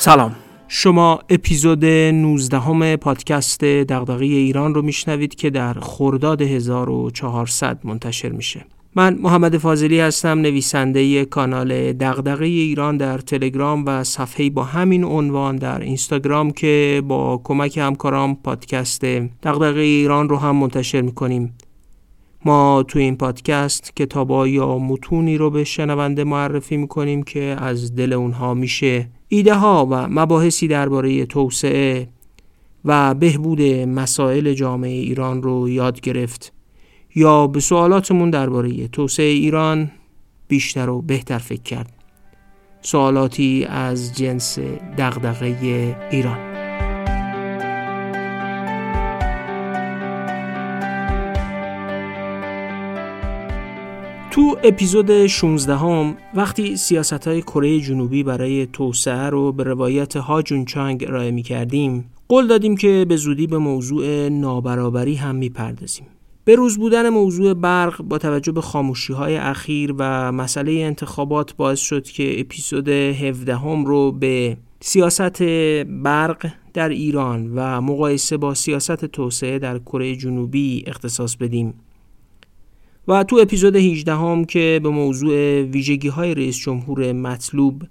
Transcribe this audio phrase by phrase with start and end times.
[0.00, 0.36] سلام.
[0.68, 8.64] شما اپیزود 19 همه پادکست دغدغه ایران رو میشنوید که در خرداد 1400 منتشر میشه.
[8.94, 15.56] من محمد فاضلی هستم نویسنده کانال دغدغه ایران در تلگرام و صفحه با همین عنوان
[15.56, 19.04] در اینستاگرام که با کمک همکارام پادکست
[19.42, 21.54] دغدغه ایران رو هم منتشر می‌کنیم.
[22.44, 28.12] ما تو این پادکست کتابا یا متونی رو به شنونده معرفی می‌کنیم که از دل
[28.12, 29.08] اونها میشه.
[29.28, 32.08] ایده ها و مباحثی درباره توسعه
[32.84, 36.52] و بهبود مسائل جامعه ایران رو یاد گرفت.
[37.14, 39.90] یا به سوالاتمون درباره توسعه ایران
[40.48, 41.92] بیشتر و بهتر فکر کرد.
[42.80, 44.58] سوالاتی از جنس
[44.98, 46.47] دغدغه ایران.
[54.30, 60.42] تو اپیزود 16 هم وقتی سیاست های کره جنوبی برای توسعه رو به روایت ها
[60.42, 65.48] جون چانگ ارائه می کردیم قول دادیم که به زودی به موضوع نابرابری هم می
[65.48, 66.06] پردازیم.
[66.44, 71.80] به روز بودن موضوع برق با توجه به خاموشی های اخیر و مسئله انتخابات باعث
[71.80, 75.42] شد که اپیزود 17 هم رو به سیاست
[75.84, 81.74] برق در ایران و مقایسه با سیاست توسعه در کره جنوبی اختصاص بدیم
[83.08, 87.82] و تو اپیزود 18 هم که به موضوع ویژگی های رئیس جمهور مطلوب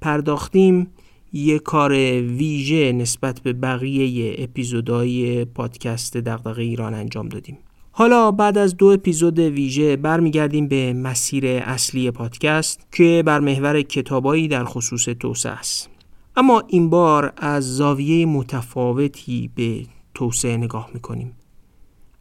[0.00, 0.86] پرداختیم
[1.32, 7.58] یک کار ویژه نسبت به بقیه اپیزودهای پادکست دغدغه ایران انجام دادیم.
[7.92, 14.48] حالا بعد از دو اپیزود ویژه برمیگردیم به مسیر اصلی پادکست که بر محور کتابایی
[14.48, 15.90] در خصوص توسعه است.
[16.36, 19.82] اما این بار از زاویه متفاوتی به
[20.14, 21.32] توسعه نگاه می‌کنیم.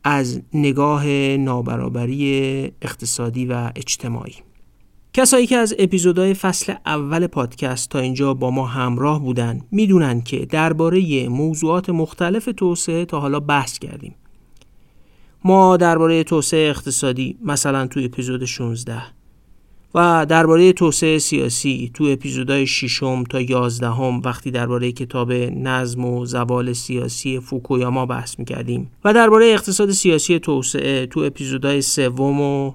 [0.03, 4.36] از نگاه نابرابری اقتصادی و اجتماعی.
[5.13, 10.46] کسایی که از اپیزودهای فصل اول پادکست تا اینجا با ما همراه بودن می‌دونن که
[10.46, 14.16] درباره موضوعات مختلف توسعه تا حالا بحث کردیم.
[15.44, 19.02] ما درباره توسعه اقتصادی مثلا تو اپیزود 16
[19.95, 26.73] و درباره توسعه سیاسی تو اپیزودهای ششم تا یازدهم وقتی درباره کتاب نظم و زوال
[26.73, 32.73] سیاسی فوکویاما بحث می‌کردیم و درباره اقتصاد سیاسی توسعه تو اپیزودهای سوم و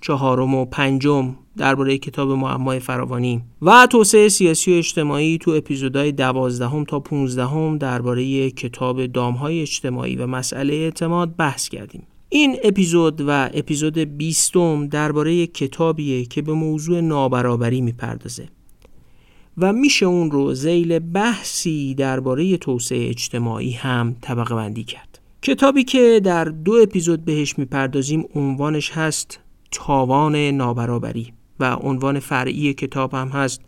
[0.00, 6.84] چهارم و پنجم درباره کتاب معمای فراوانی و توسعه سیاسی و اجتماعی تو اپیزودهای دوازدهم
[6.84, 12.06] تا پونزدهم درباره کتاب دامهای اجتماعی و مسئله اعتماد بحث کردیم.
[12.28, 18.48] این اپیزود و اپیزود بیستم درباره کتابیه که به موضوع نابرابری می‌پردازه.
[19.58, 25.18] و میشه اون رو ذیل بحثی درباره توسعه اجتماعی هم طبقه بندی کرد.
[25.42, 33.14] کتابی که در دو اپیزود بهش می‌پردازیم عنوانش هست تاوان نابرابری و عنوان فرعی کتاب
[33.14, 33.60] هم هست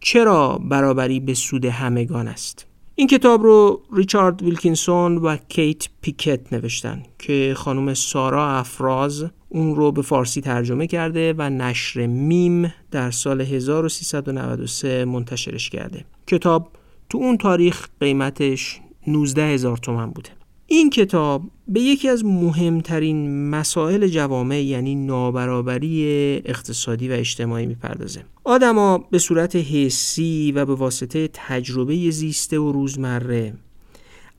[0.00, 2.67] چرا برابری به سود همگان است.
[2.98, 9.92] این کتاب رو ریچارد ویلکینسون و کیت پیکت نوشتن که خانم سارا افراز اون رو
[9.92, 16.04] به فارسی ترجمه کرده و نشر میم در سال 1393 منتشرش کرده.
[16.26, 16.68] کتاب
[17.08, 20.30] تو اون تاریخ قیمتش 19 هزار تومن بوده.
[20.70, 26.02] این کتاب به یکی از مهمترین مسائل جوامع یعنی نابرابری
[26.44, 28.24] اقتصادی و اجتماعی می‌پردازه.
[28.44, 33.54] آدما به صورت حسی و به واسطه تجربه زیسته و روزمره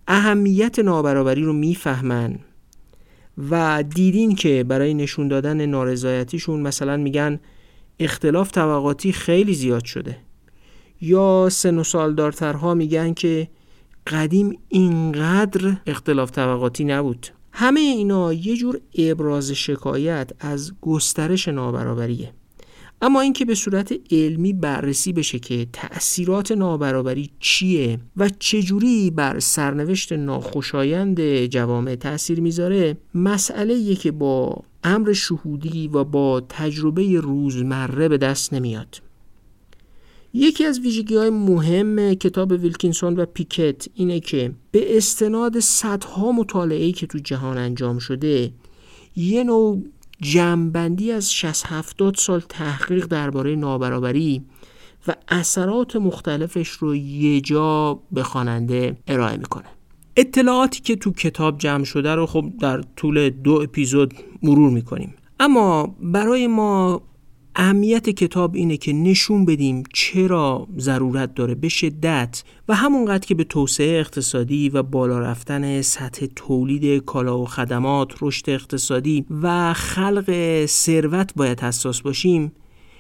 [0.07, 2.39] اهمیت نابرابری رو می‌فهمن
[3.49, 7.39] و دیدین که برای نشون دادن نارضایتیشون مثلا میگن
[7.99, 10.17] اختلاف طبقاتی خیلی زیاد شده.
[11.01, 13.47] یا سن و سالدارترها میگن که
[14.09, 17.27] قدیم اینقدر اختلاف طبقاتی نبود.
[17.51, 22.33] همه اینا یه جور ابراز شکایت از گسترش نابرابریه.
[23.01, 30.13] اما اینکه به صورت علمی بررسی بشه که تأثیرات نابرابری چیه و چجوری بر سرنوشت
[30.13, 38.53] ناخوشایند جوامع تأثیر می‌ذاره مسئله که با امر شهودی و با تجربه روزمره به دست
[38.53, 39.08] نمیاد.
[40.33, 46.91] یکی از ویژگی های مهم کتاب ویلکینسون و پیکت اینه که به استناد صدها مطالعه
[46.91, 48.51] که تو جهان انجام شده
[49.15, 49.83] یه نوع
[50.21, 54.41] جمعبندی از 60 70 سال تحقیق درباره نابرابری
[55.07, 59.65] و اثرات مختلفش رو یه جا به خواننده ارائه می‌کنه.
[60.15, 65.13] اطلاعاتی که تو کتاب جمع شده رو خب در طول دو اپیزود مرور می‌کنیم.
[65.39, 67.01] اما برای ما
[67.55, 73.43] اهمیت کتاب اینه که نشون بدیم چرا ضرورت داره به شدت و همونقدر که به
[73.43, 81.33] توسعه اقتصادی و بالا رفتن سطح تولید کالا و خدمات رشد اقتصادی و خلق ثروت
[81.35, 82.51] باید حساس باشیم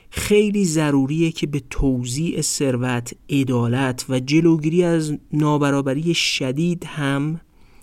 [0.09, 7.41] خیلی ضروریه که به توزیع ثروت، عدالت و جلوگیری از نابرابری شدید هم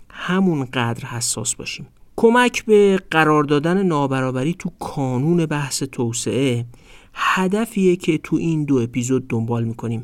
[0.09, 1.87] همون قدر حساس باشیم.
[2.19, 6.65] کمک به قرار دادن نابرابری تو کانون بحث توسعه
[7.13, 10.03] هدفیه که تو این دو اپیزود دنبال می‌کنیم.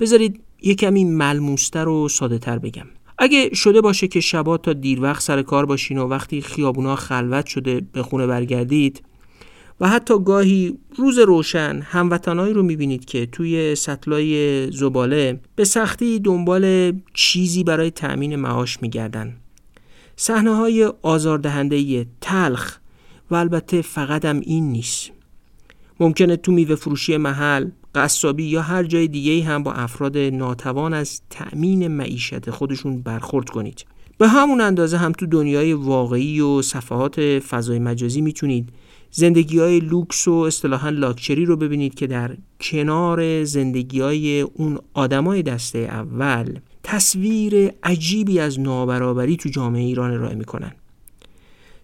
[0.00, 2.86] بذارید یه کمی ملموستر و ساده تر بگم.
[3.18, 7.46] اگه شده باشه که شبا تا دیر وقت سر کار باشین و وقتی خیابونا خلوت
[7.46, 9.02] شده به خونه برگردید
[9.80, 16.92] و حتی گاهی روز روشن هموطنهایی رو می‌بینید که توی سطلای زباله به سختی دنبال
[17.14, 19.36] چیزی برای تأمین معاش میگردن
[20.16, 22.78] صحنه های آزاردهنده تلخ
[23.30, 25.10] و البته فقط هم این نیست.
[26.00, 31.20] ممکنه تو میوه فروشی محل قصابی یا هر جای دیگه هم با افراد ناتوان از
[31.30, 33.84] تأمین معیشت خودشون برخورد کنید.
[34.18, 38.68] به همون اندازه هم تو دنیای واقعی و صفحات فضای مجازی می‌تونید
[39.10, 45.42] زندگی های لوکس و اصطلاحا لاکچری رو ببینید که در کنار زندگی های اون آدمای
[45.42, 50.72] دسته اول تصویر عجیبی از نابرابری تو جامعه ایران ارائه می‌کنن.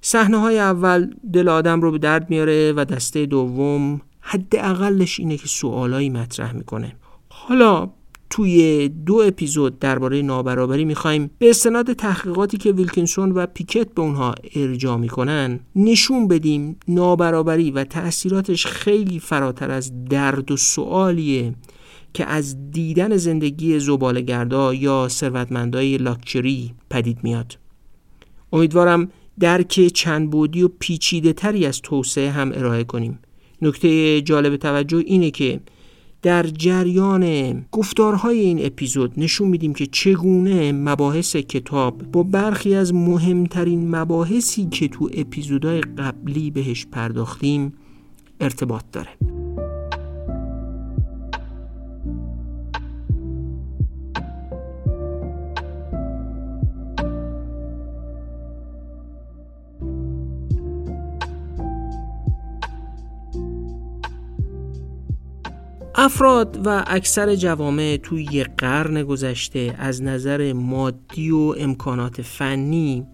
[0.00, 5.46] صحنه های اول دل آدم رو به درد میاره و دسته دوم حداقلش اینه که
[5.46, 6.96] سوالایی مطرح می‌کنه.
[7.28, 7.90] حالا
[8.30, 14.34] توی دو اپیزود درباره نابرابری می‌خوایم به استناد تحقیقاتی که ویلکینسون و پیکت به اونها
[14.54, 21.54] ارجاع می‌کنن نشون بدیم نابرابری و تأثیراتش خیلی فراتر از درد و سوالیه
[22.14, 27.58] که از دیدن زندگی زبالگردا یا ثروتمندای لاکچری پدید میاد.
[28.52, 29.08] امیدوارم
[29.40, 33.18] درک چند بودی و پیچیده تری از توسعه هم ارائه کنیم.
[33.62, 35.60] نکته جالب توجه اینه که
[36.22, 43.96] در جریان گفتارهای این اپیزود نشون میدیم که چگونه مباحث کتاب با برخی از مهمترین
[43.96, 47.72] مباحثی که تو اپیزودهای قبلی بهش پرداختیم
[48.40, 49.39] ارتباط داره.
[66.02, 73.06] افراد و اکثر جوامع توی یک قرن گذشته از نظر مادی و امکانات فنی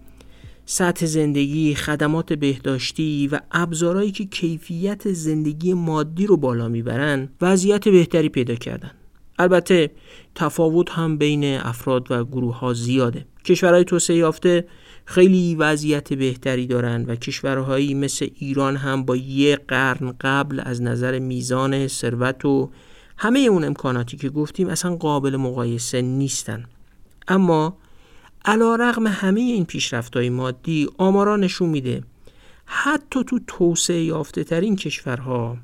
[0.65, 8.29] سطح زندگی، خدمات بهداشتی و ابزارهایی که کیفیت زندگی مادی رو بالا می‌برن وضعیت بهتری
[8.29, 8.91] پیدا کردن.
[9.39, 9.91] البته
[10.35, 13.25] تفاوت هم بین افراد و گروه ها زیاده.
[13.45, 14.67] کشورهای توسعه یافته
[15.09, 21.19] خیلی وضعیت بهتری دارن و کشورهایی مثل ایران هم با یه قرن قبل از نظر
[21.19, 22.71] میزان ثروت و
[23.17, 26.65] همه اون امکاناتی که گفتیم اصلا قابل مقایسه نیستن
[27.27, 27.77] اما
[28.45, 32.03] علا رغم همه این پیشرفت های مادی آمارا نشون میده
[32.65, 35.57] حتی تو توسعه یافته ترین کشورها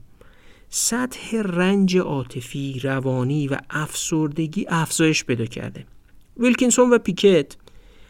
[0.69, 5.85] سطح رنج عاطفی، روانی و افسردگی افزایش پیدا کرده.
[6.37, 7.55] ویلکینسون و پیکت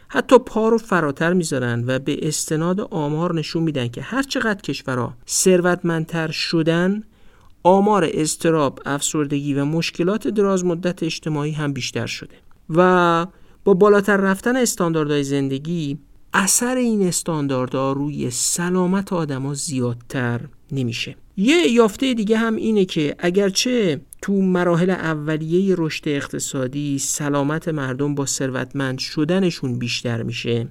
[0.08, 5.14] حتی پا رو فراتر می‌ذارن و به استناد آمار نشون میدن که هر چقدر کشورها
[5.28, 7.02] ثروتمندتر شدن
[7.62, 12.34] آمار استراب، افسردگی و مشکلات دراز مدت اجتماعی هم بیشتر شده.
[12.70, 13.26] و
[13.64, 15.98] با بالاتر رفتن استانداردهای زندگی
[16.34, 20.40] اثر این استانداردها روی سلامت آدما زیادتر
[20.72, 21.16] نمیشه.
[21.36, 28.26] یه یافته دیگه هم اینه که اگرچه تو مراحل اولیه رشد اقتصادی سلامت مردم با
[28.26, 30.68] ثروتمند شدنشون بیشتر میشه.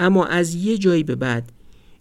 [0.00, 1.52] اما از یه جایی به بعد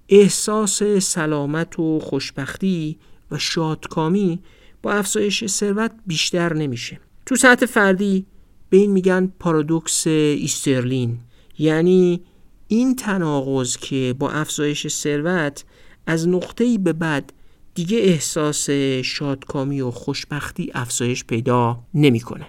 [0.09, 2.97] احساس سلامت و خوشبختی
[3.31, 4.39] و شادکامی
[4.83, 6.99] با افزایش ثروت بیشتر نمیشه.
[7.25, 8.25] تو سطح فردی
[8.69, 11.17] به این میگن پارادوکس ایسترلین.
[11.59, 12.21] یعنی
[12.67, 15.63] این تناقض که با افزایش ثروت
[16.07, 17.33] از نقطه‌ای به بعد
[17.75, 18.69] دیگه احساس
[19.03, 22.45] شادکامی و خوشبختی افزایش پیدا نمی‌کنه.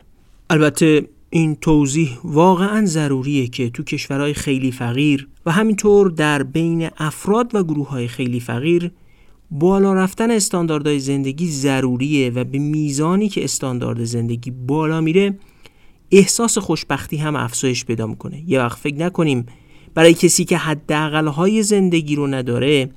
[0.50, 7.54] البته این توضیح واقعا ضروریه که تو کشورهای خیلی فقیر و همینطور در بین افراد
[7.54, 8.90] و گروه های خیلی فقیر
[9.50, 15.38] بالا رفتن استانداردهای زندگی ضروریه و به میزانی که استاندارد زندگی بالا میره
[16.11, 19.47] احساس خوشبختی هم افزایش پیدا می‌کنه یه وقت فکر نکنیم
[19.95, 22.90] برای کسی که حداقل های زندگی رو نداره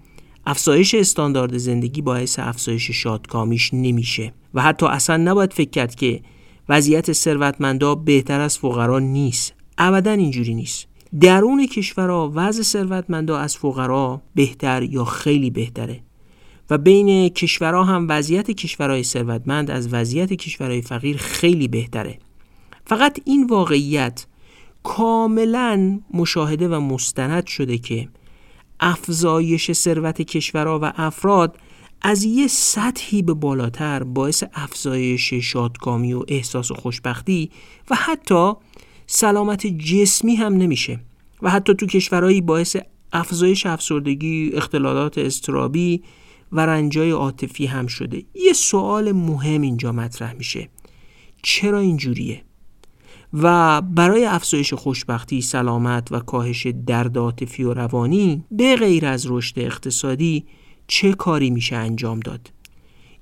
[0.46, 6.22] افزایش استاندارد زندگی باعث افزایش شادکامیش نمیشه و حتی اصلا نباید فکر کرد که
[6.70, 9.54] وضعیت ثروتمندا بهتر از فقرا نیست.
[9.78, 10.88] ابدا اینجوری نیست.
[11.22, 16.00] درون کشورها وضع ثروتمندا از فقرا بهتر یا خیلی بهتره
[16.70, 22.20] و بین کشورها هم وضعیت کشورهای ثروتمند از وضعیت کشورهای فقیر خیلی بهتره.
[22.86, 24.26] فقط این واقعیت
[24.84, 28.08] کاملا مشاهده و مستند شده که
[28.80, 31.58] افزایش ثروت کشورها و افراد
[32.02, 37.52] از یه سطحی به بالاتر باعث افزایش شادکامی و احساس و خوشبختی
[37.90, 38.54] و حتی
[39.08, 41.00] سلامت جسمی هم نمیشه
[41.42, 42.78] و حتی تو کشورهایی باعث
[43.14, 46.04] افزایش افسردگی، اختلالات استرابی
[46.52, 48.24] و رنجای عاطفی هم شده.
[48.36, 50.70] یه سوال مهم اینجا مطرح میشه.
[51.44, 52.44] چرا اینجوریه؟
[53.34, 59.60] و برای افزایش خوشبختی، سلامت و کاهش درد عاطفی و روانی به غیر از رشد
[59.60, 60.46] اقتصادی
[60.88, 62.52] چه کاری میشه انجام داد؟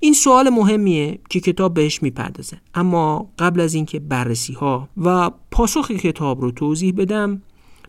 [0.00, 2.60] این سوال مهمیه که کتاب بهش می‌پردازه.
[2.74, 7.42] اما قبل از اینکه بررسی ها و پاسخ کتاب رو توضیح بدم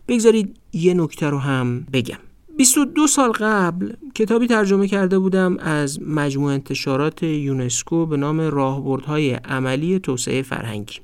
[0.08, 2.18] بگذارید یه نکته رو هم بگم.
[2.58, 9.98] 22 سال قبل کتابی ترجمه کرده بودم از مجموع انتشارات یونسکو به نام راهبردهای عملی
[9.98, 10.94] توسعه فرهنگی.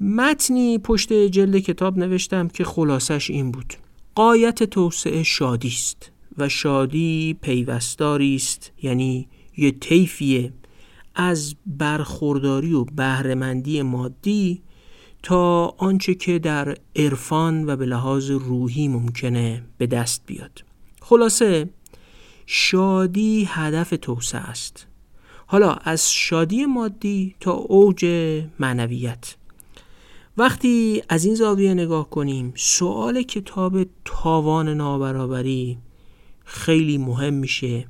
[0.00, 3.74] متنی پشت جلد کتاب نوشتم که خلاصش این بود.
[4.14, 10.52] قایت توسعه شادی است و شادی پیوستاری است یعنی یه طیفیه
[11.14, 14.62] از برخورداری و بهرهمندی مادی
[15.22, 20.64] تا آنچه که در عرفان و به لحاظ روحی ممکنه به دست بیاد.
[21.02, 21.70] خلاصه
[22.46, 24.86] شادی هدف توسعه است.
[25.46, 28.06] حالا از شادی مادی تا اوج
[28.58, 29.36] معنویت.
[30.38, 35.78] وقتی از این زاویه نگاه کنیم سوال کتاب تاوان نابرابری
[36.44, 37.86] خیلی مهم میشه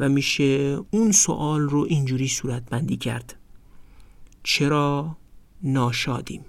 [0.00, 3.36] و میشه اون سوال رو اینجوری صورت بندی کرد.
[4.42, 5.16] چرا
[5.62, 6.44] ناشادیم؟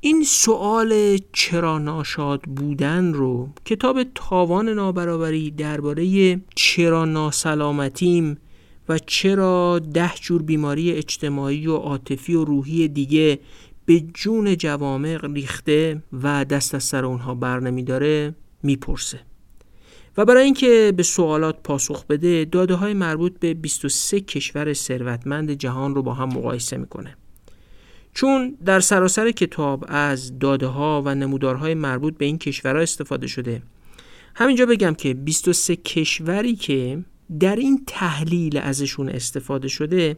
[0.00, 8.38] این سوال چرا ناشاد بودن رو کتاب تاوان نابرابری درباره چرا ناسلامتیم
[8.88, 13.38] و چرا ده جور بیماری اجتماعی و عاطفی و روحی دیگه
[13.86, 19.20] به جون جوامع ریخته و دست از سر اونها بر نمیداره می‌پرسه.
[20.16, 25.94] و برای اینکه به سوالات پاسخ بده داده های مربوط به 23 کشور ثروتمند جهان
[25.94, 27.16] رو با هم مقایسه می‌کنه.
[28.14, 33.62] چون در سراسر کتاب از داده ها و نمودارهای مربوط به این کشورها استفاده شده
[34.34, 37.04] همینجا بگم که 23 کشوری که
[37.40, 40.16] در این تحلیل ازشون استفاده شده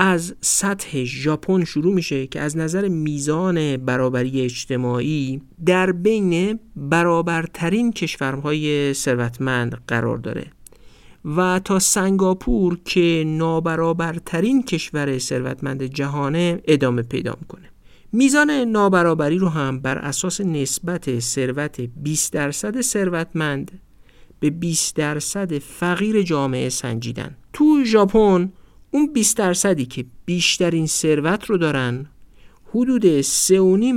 [0.00, 8.94] از سطح ژاپن شروع میشه که از نظر میزان برابری اجتماعی در بین برابرترین کشورهای
[8.94, 10.46] ثروتمند قرار داره.
[11.36, 17.70] و تا سنگاپور که نابرابرترین کشور ثروتمند جهانه ادامه پیدا می‌کنه.
[18.12, 23.80] میزان نابرابری رو هم بر اساس نسبت ثروت 20 درصد ثروتمند
[24.40, 27.36] به 20 درصد فقیر جامعه سنجیدن.
[27.52, 28.52] تو ژاپن
[28.90, 32.06] اون 20 درصدی که بیشترین ثروت رو دارن
[32.70, 33.26] حدود 3.5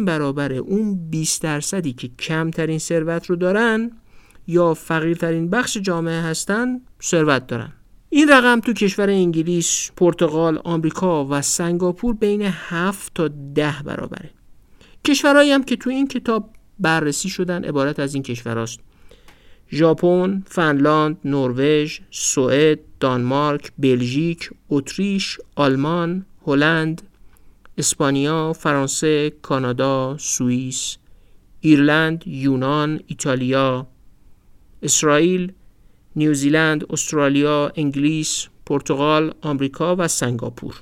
[0.05, 3.91] برابر اون 20 درصدی که کمترین ثروت رو دارن
[4.47, 7.73] یا فقیرترین بخش جامعه هستن ثروت دارن
[8.09, 14.29] این رقم تو کشور انگلیس، پرتغال، آمریکا و سنگاپور بین 7 تا 10 برابره.
[15.05, 18.79] کشورهایی هم که تو این کتاب بررسی شدن عبارت از این کشورهاست.
[19.71, 27.01] ژاپن، فنلاند، نروژ، سوئد، دانمارک، بلژیک، اتریش، آلمان، هلند،
[27.77, 30.97] اسپانیا، فرانسه، کانادا، سوئیس،
[31.61, 33.87] ایرلند، یونان، ایتالیا،
[34.83, 35.51] اسرائیل،
[36.15, 40.75] نیوزیلند، استرالیا، انگلیس، پرتغال، آمریکا و سنگاپور.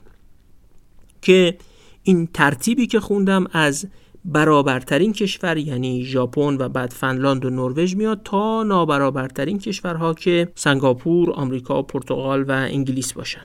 [1.21, 1.57] که
[2.03, 3.87] این ترتیبی که خوندم از
[4.25, 11.31] برابرترین کشور یعنی ژاپن و بعد فنلاند و نروژ میاد تا نابرابرترین کشورها که سنگاپور،
[11.31, 13.41] آمریکا، پرتغال و انگلیس باشن.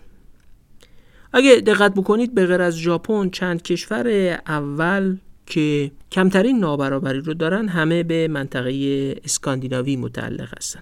[1.32, 4.08] اگه دقت بکنید به غیر از ژاپن چند کشور
[4.46, 5.16] اول
[5.46, 10.80] که کمترین نابرابری رو دارن همه به منطقه اسکاندیناوی متعلق هستن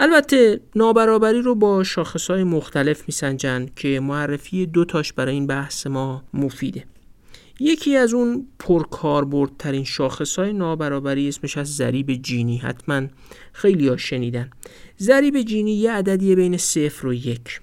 [0.00, 6.22] البته نابرابری رو با شاخصهای مختلف میسنجن که معرفی دو تاش برای این بحث ما
[6.34, 6.84] مفیده
[7.60, 13.02] یکی از اون پرکاربردترین شاخص های نابرابری اسمش از ضریب جینی حتما
[13.52, 14.50] خیلی ها شنیدن.
[15.00, 17.60] ضریب جینی یه عددیه بین صفر و یک.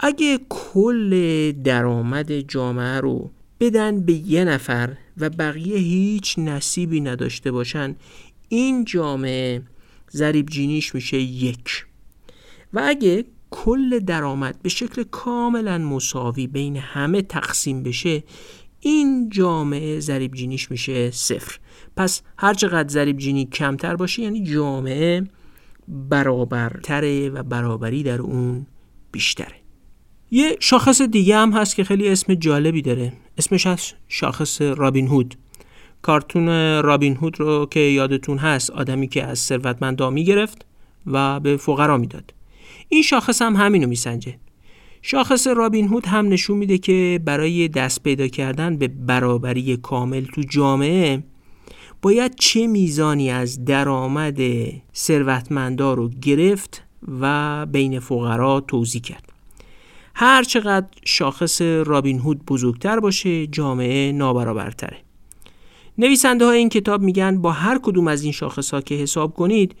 [0.00, 7.96] اگه کل درآمد جامعه رو بدن به یه نفر و بقیه هیچ نصیبی نداشته باشن
[8.48, 9.62] این جامعه
[10.12, 11.86] ضریب جینیش میشه یک.
[12.72, 18.22] و اگه کل درآمد به شکل کاملا مساوی بین همه تقسیم بشه
[18.84, 21.58] این جامعه ضریب جینیش میشه صفر.
[21.96, 25.26] پس هر چقدر ضریب جینی کمتر باشه یعنی جامعه
[25.88, 28.66] برابرتره و برابری در اون
[29.12, 29.56] بیشتره.
[30.30, 33.12] یه شاخص دیگه هم هست که خیلی اسم جالبی داره.
[33.38, 35.34] اسمش هست شاخص رابین هود.
[36.02, 36.48] کارتون
[36.82, 40.66] رابین هود رو که یادتون هست آدمی که از ثروتمندا می‌گرفت
[41.06, 42.34] و به فقرا می‌داد.
[42.88, 44.38] این شاخص هم همینو میسنجه.
[45.06, 50.42] شاخص رابین هود هم نشون میده که برای دست پیدا کردن به برابری کامل تو
[50.48, 51.22] جامعه
[52.02, 54.40] باید چه میزانی از درآمد
[54.94, 56.82] ثروتمندا رو گرفت
[57.20, 59.32] و بین فقرا توضیح کرد.
[60.14, 64.96] هر چقدر شاخص رابین هود بزرگتر باشه جامعه نابرابرتره.
[65.98, 69.76] نویسنده های این کتاب میگن با هر کدوم از این شاخص ها که حساب کنید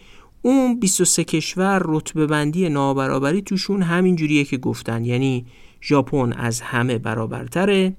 [0.46, 5.04] اون 23 کشور رتبه بندی نابرابری توشون همین جوریه که گفتن.
[5.04, 5.46] یعنی
[5.82, 7.96] ژاپن از همه برابرتره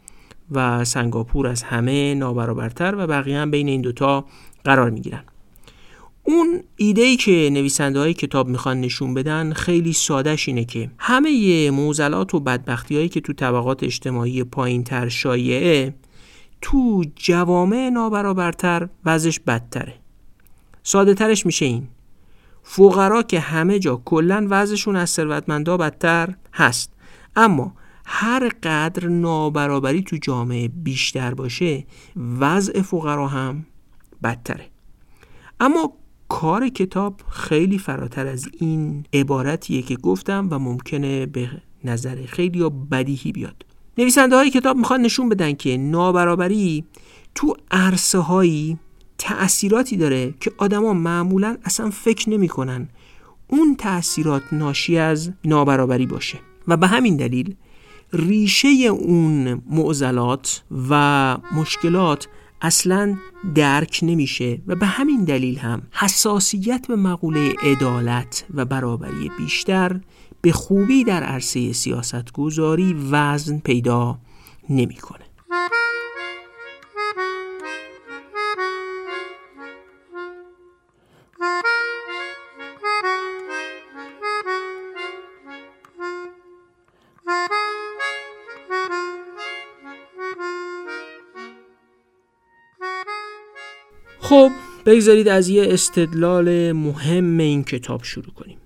[0.52, 4.26] و سنگاپور از همه نابرابرتر و بقیه هم بین این دوتا
[4.64, 5.24] قرار می‌گیرن.
[6.24, 11.72] اون ایده ای که نویسنده های کتاب می‌خوان نشون بدن خیلی سادش اینه که همه
[11.72, 15.96] موزلات و بدبختی هایی که تو طبقات اجتماعی پایین تر شایعه
[16.62, 19.94] تو جوامع نابرابرتر وضعش بدتره.
[20.84, 21.88] ساده ترش میشه این.
[22.68, 26.92] فقرا که همه جا کلا وضعشون از ثروتمندا بدتر هست.
[27.36, 27.74] اما
[28.06, 31.86] هر قدر نابرابری تو جامعه بیشتر باشه
[32.40, 33.66] وضع فقرا هم
[34.24, 34.70] بدتره.
[35.60, 35.94] اما
[36.30, 41.50] کار کتاب خیلی فراتر از این عبارتیه که گفتم و ممکنه به
[41.84, 43.66] نظر خیلی یا بدیهی بیاد.
[43.98, 46.86] نویسنده های کتاب می‌خوان نشون بدن که نابرابری
[47.36, 48.80] تو عرصه هایی
[49.18, 52.90] تأثیراتی داره که آدما معمولا اصلا فکر نمی‌کنن
[53.48, 57.56] اون تأثیرات ناشی از نابرابری باشه و به همین دلیل
[58.14, 62.28] ریشه اون معضلات و مشکلات
[62.62, 63.18] اصلا
[63.56, 70.00] درک نمیشه و به همین دلیل هم حساسیت به مقوله عدالت و برابری بیشتر
[70.42, 74.18] به خوبی در عرصه سیاست گذاری وزن پیدا
[74.70, 75.26] نمی‌کنه.
[94.36, 94.52] خب
[94.86, 98.58] بگذارید از یه استدلال مهم این کتاب شروع کنیم.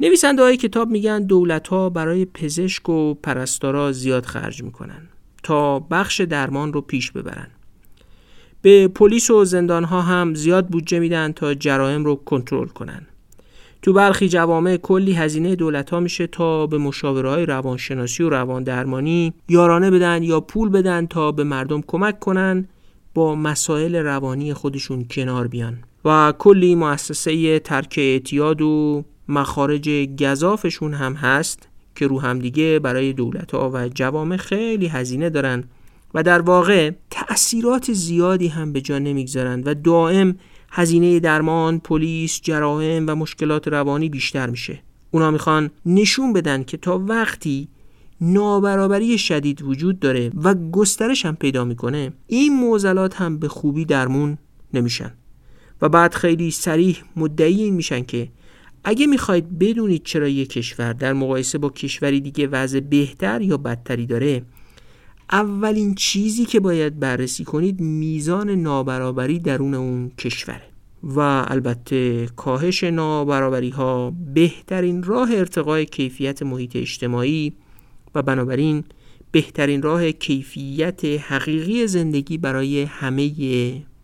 [0.00, 5.08] نویسنده های کتاب میگن دولت ها برای پزشک و پرستارا زیاد خرج می‌کنن
[5.42, 7.46] تا بخش درمان رو پیش ببرن.
[8.62, 13.06] به پلیس و زندان ها هم زیاد بودجه میدن تا جرائم رو کنترل کنن.
[13.82, 18.62] تو برخی جوامع کلی هزینه دولت ها میشه تا به مشاوره های روانشناسی و روان
[18.62, 22.68] درمانی یارانه بدن یا پول بدن تا به مردم کمک کنن
[23.14, 31.14] با مسائل روانی خودشون کنار بیان و کلی مؤسسه ترک اعتیاد و مخارج گذافشون هم
[31.14, 35.64] هست که رو هم دیگه برای دولت ها و جوامع خیلی هزینه دارن
[36.14, 40.36] و در واقع تأثیرات زیادی هم به جا نمی‌گذارن و دائم
[40.70, 44.82] هزینه درمان، پلیس، جراحم و مشکلات روانی بیشتر میشه.
[45.10, 47.68] اونا می‌خوان نشون بدن که تا وقتی
[48.22, 52.12] نابرابری شدید وجود داره و گسترش هم پیدا می‌کنه.
[52.26, 54.38] این معضلات هم به خوبی درمون
[54.74, 55.12] نمیشن.
[55.82, 58.28] و بعد خیلی سریح مدعی این میشن که
[58.84, 64.06] اگه می‌خواید بدونید چرا یک کشور در مقایسه با کشوری دیگه وضع بهتر یا بدتری
[64.06, 64.42] داره
[65.32, 70.62] اولین چیزی که باید بررسی کنید میزان نابرابری درون اون کشوره.
[71.02, 77.52] و البته کاهش نابرابری ها بهترین راه ارتقای کیفیت محیط اجتماعی
[78.14, 78.84] و بنابراین
[79.30, 83.32] بهترین راه کیفیت حقیقی زندگی برای همه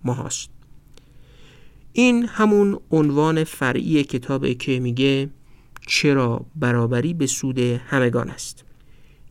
[0.04, 0.50] ما هست.
[1.92, 5.28] این همون عنوان فرعی کتابه که میگه
[5.86, 8.64] چرا برابری به سود همگان است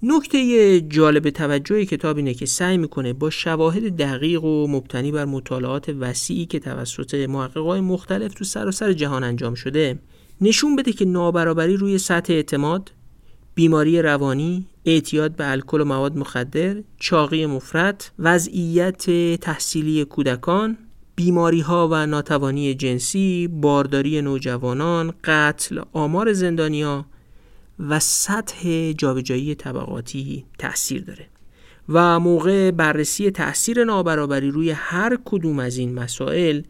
[0.03, 5.89] نکته جالب توجه کتاب اینه که سعی می‌کنه با شواهد دقیق و مبتنی بر مطالعات
[5.89, 9.99] وسیعی که توسط محققای مختلف تو سراسر سر جهان انجام شده
[10.41, 12.91] نشون بده که نابرابری روی سطح اعتماد
[13.57, 19.05] بیماری روانی، اعتیاد به الکل و مواد مخدر، چاقی مفرط، وضعیت
[19.39, 20.77] تحصیلی کودکان،
[21.15, 27.05] بیماری ها و ناتوانی جنسی، بارداری نوجوانان، قتل، آمار زندانیا
[27.79, 31.27] و سطح جابجایی طبقاتی تاثیر داره
[31.89, 36.61] و موقع بررسی تاثیر نابرابری روی هر کدوم از این مسائل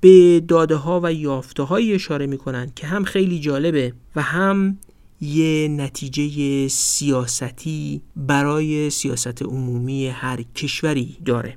[0.00, 2.38] به داده ها و یافته اشاره می
[2.76, 4.78] که هم خیلی جالبه و هم
[5.22, 11.56] یه نتیجه سیاستی برای سیاست عمومی هر کشوری داره.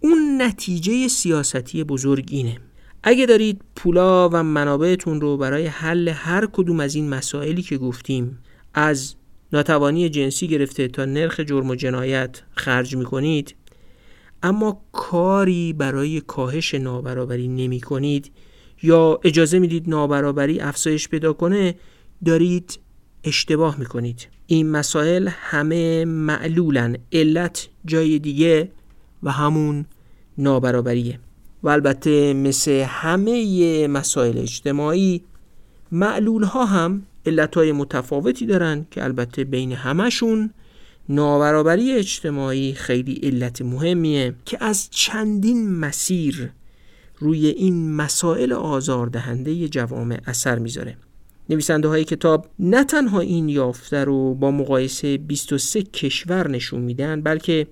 [0.00, 2.58] اون نتیجه سیاستی بزرگ اینه.
[3.02, 8.38] اگه دارید پولا و منابعتون رو برای حل هر کدوم از این مسائلی که گفتیم
[8.74, 9.14] از
[9.52, 13.54] ناتوانی جنسی گرفته تا نرخ جرم و جنایت خرج می‌کنید
[14.42, 18.32] اما کاری برای کاهش نابرابری نمی کنید
[18.82, 21.74] یا اجازه می‌دید نابرابری افزایش پیدا کنه
[22.24, 22.78] دارید
[23.24, 24.28] اشتباه می‌کنید.
[24.46, 28.70] این مسائل همه معلولن علت جای دیگه
[29.22, 29.86] و همون
[30.38, 31.18] نابرابریه.
[31.62, 35.22] و البته مثل همه مسائل اجتماعی
[35.92, 40.50] معلول ها هم علت های متفاوتی دارن که البته بین همشون
[41.08, 46.50] نابرابری اجتماعی خیلی علت مهمیه که از چندین مسیر
[47.18, 50.96] روی این مسائل آزاردهنده جوامع اثر می‌ذاره.
[51.50, 57.66] نویسنده های کتاب نه تنها این یافته رو با مقایسه 23 کشور نشون میدن بلکه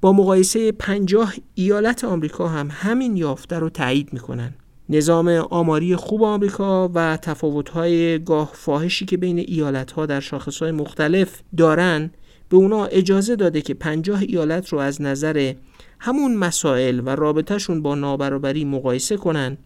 [0.00, 4.54] با مقایسه 50 ایالت آمریکا هم همین یافته رو تایید می‌کنن.
[4.88, 12.10] نظام آماری خوب آمریکا و تفاوت‌های گاه فاحشی که بین ایالت‌ها در شاخص‌های مختلف دارن
[12.48, 15.54] به اونا اجازه داده که 50 ایالت رو از نظر
[15.98, 19.58] همون مسائل و رابطهشون با نابرابری مقایسه کنن.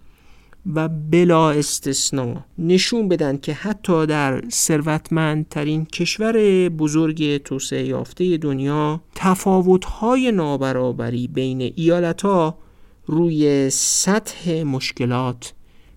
[0.74, 10.32] و بلا استثنا نشون بدن که حتی در ثروتمندترین کشور بزرگ توسعه یافته دنیا تفاوت‌های
[10.32, 12.58] نابرابری بین ایالتها
[13.06, 15.54] روی سطح مشکلات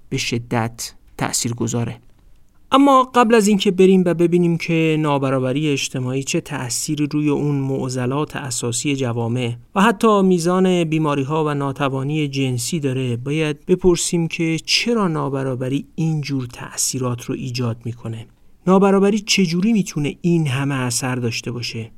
[0.10, 2.00] به شدت تأثیر گذاره
[2.72, 8.36] اما قبل از اینکه بریم و ببینیم که نابرابری اجتماعی چه تأثیری روی اون معضلات
[8.36, 15.08] اساسی جوامع و حتی میزان بیماری ها و ناتوانی جنسی داره باید بپرسیم که چرا
[15.08, 18.28] نابرابری اینجور تأثیرات رو ایجاد می‌کنه؟
[18.68, 21.92] نابرابری چجوری می‌تونه این همه اثر داشته باشه؟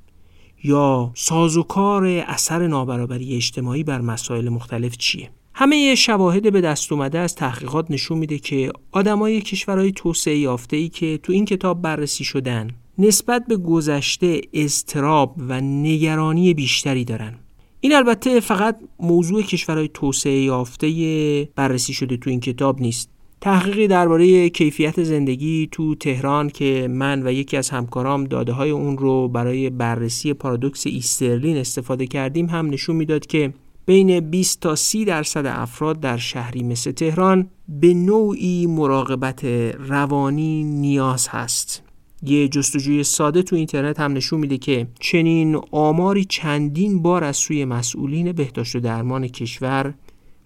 [0.63, 7.35] یا سازوکار اثر نابرابری اجتماعی بر مسائل مختلف چیه؟ همه شواهد به دست اومده از
[7.35, 12.67] تحقیقات نشون میده که آدمای کشورهای توسعه یافته ای که تو این کتاب بررسی شدن
[12.97, 17.33] نسبت به گذشته استراب و نگرانی بیشتری دارن.
[17.79, 23.09] این البته فقط موضوع کشورهای توسعه یافته بررسی شده تو این کتاب نیست.
[23.41, 28.97] تحقیقی درباره کیفیت زندگی تو تهران که من و یکی از همکارام داده های اون
[28.97, 33.53] رو برای بررسی پارادوکس ایسترلین استفاده کردیم هم نشون می‌داد که
[33.87, 39.45] بین 20 تا 30 درصد افراد در شهری مثل تهران به نوعی مراقبت
[39.79, 41.83] روانی نیاز هست.
[42.23, 47.65] یه جستجوی ساده تو اینترنت هم نشون میده که چنین آماری چندین بار از سوی
[47.65, 49.93] مسئولین بهداشت و درمان کشور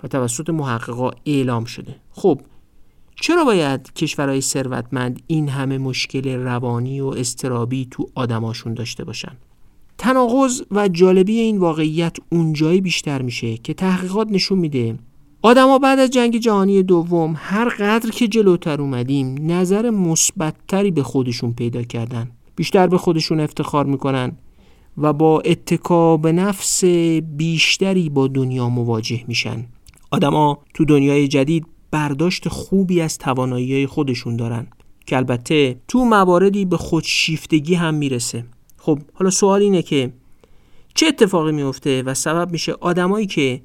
[0.03, 1.95] و توسط محققا اعلام شده.
[2.11, 2.41] خب
[3.15, 9.37] چرا باید کشورهای ثروتمند این همه مشکل روانی و استرابی تو آدماشون داشته باشن؟
[10.01, 14.95] تناقض و جالبی این واقعیت اونجایی بیشتر میشه که تحقیقات نشون میده.
[15.41, 21.53] آدما بعد از جنگ جهانی دوم هر قدر که جلوتر اومدیم نظر مثبتتری به خودشون
[21.53, 22.31] پیدا کردن.
[22.55, 24.31] بیشتر به خودشون افتخار می‌کنن
[24.97, 26.83] و با اتکا به نفس
[27.37, 29.65] بیشتری با دنیا مواجه میشن.
[30.11, 34.67] آدما تو دنیای جدید برداشت خوبی از توانایی خودشون دارن
[35.05, 38.45] که البته تو مواردی به خودشیفتگی هم می‌رسه.
[38.81, 40.13] خب حالا سوال اینه که
[40.95, 43.61] چه اتفاقی میفته و سبب میشه آدمایی که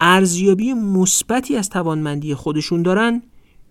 [0.00, 3.22] ارزیابی مثبتی از توانمندی خودشون دارن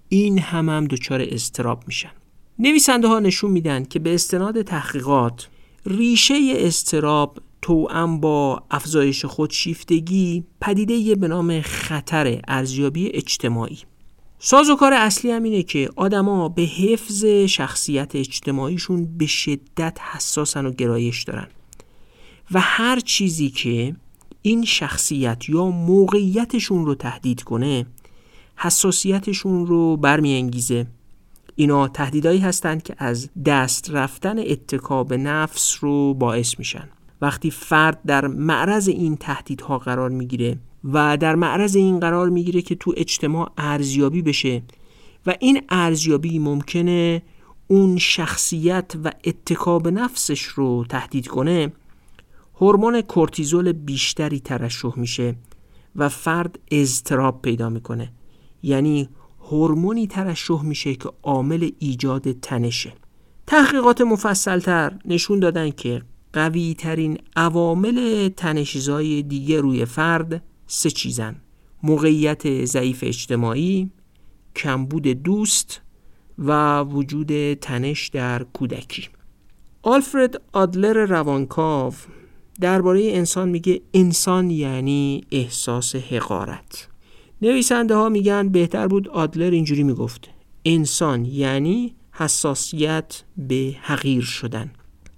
[0.09, 2.11] این هم هم دچار استراب میشن.
[2.59, 5.47] نویسنده ها نشون میدن که به استناد تحقیقات
[5.85, 13.79] ریشه استراب توأم با افزایش خودشیفتگی پدیده به نام خطر ارزیابی اجتماعی.
[14.39, 21.23] سازوکار اصلی هم اینه که آدما به حفظ شخصیت اجتماعیشون به شدت حساسن و گرایش
[21.23, 21.47] دارن.
[22.51, 23.95] و هر چیزی که
[24.41, 27.85] این شخصیت یا موقعیتشون رو تهدید کنه
[28.55, 30.87] حساسیتشون رو برمیانگیزه.
[31.55, 36.89] اینا تهدیدهایی هستند که از دست رفتن اتکا به نفس رو باعث میشن.
[37.21, 42.75] وقتی فرد در معرض این تهدیدها قرار می‌گیره و در معرض این قرار می‌گیره که
[42.75, 44.63] تو اجتماع ارزیابی بشه
[45.25, 47.21] و این ارزیابی ممکنه
[47.67, 51.71] اون شخصیت و اتکاب نفسش رو تهدید کنه
[52.55, 55.35] هورمون کورتیزول بیشتری ترشح میشه
[55.95, 58.11] و فرد اضطراب پیدا می‌کنه.
[58.63, 59.09] یعنی
[59.51, 62.93] هورمونی ترشح میشه که عامل ایجاد تنشه.
[63.47, 66.01] تحقیقات مفصلتر نشون دادن که
[66.33, 71.35] قوی ترین عوامل تنشیزای دیگه روی فرد سه چیزن.
[71.83, 73.91] موقعیت ضعیف اجتماعی
[74.55, 75.81] کمبود دوست
[76.37, 79.07] و وجود تنش در کودکی.
[79.81, 81.93] آلفرد آدلر روانکاو
[82.59, 86.87] درباره انسان میگه انسان یعنی احساس حقارت.
[87.41, 90.29] نویسنده ها میگن بهتر بود آدلر اینجوری می‌گفت.
[90.65, 94.71] انسان یعنی حساسیت به حقیر شدن.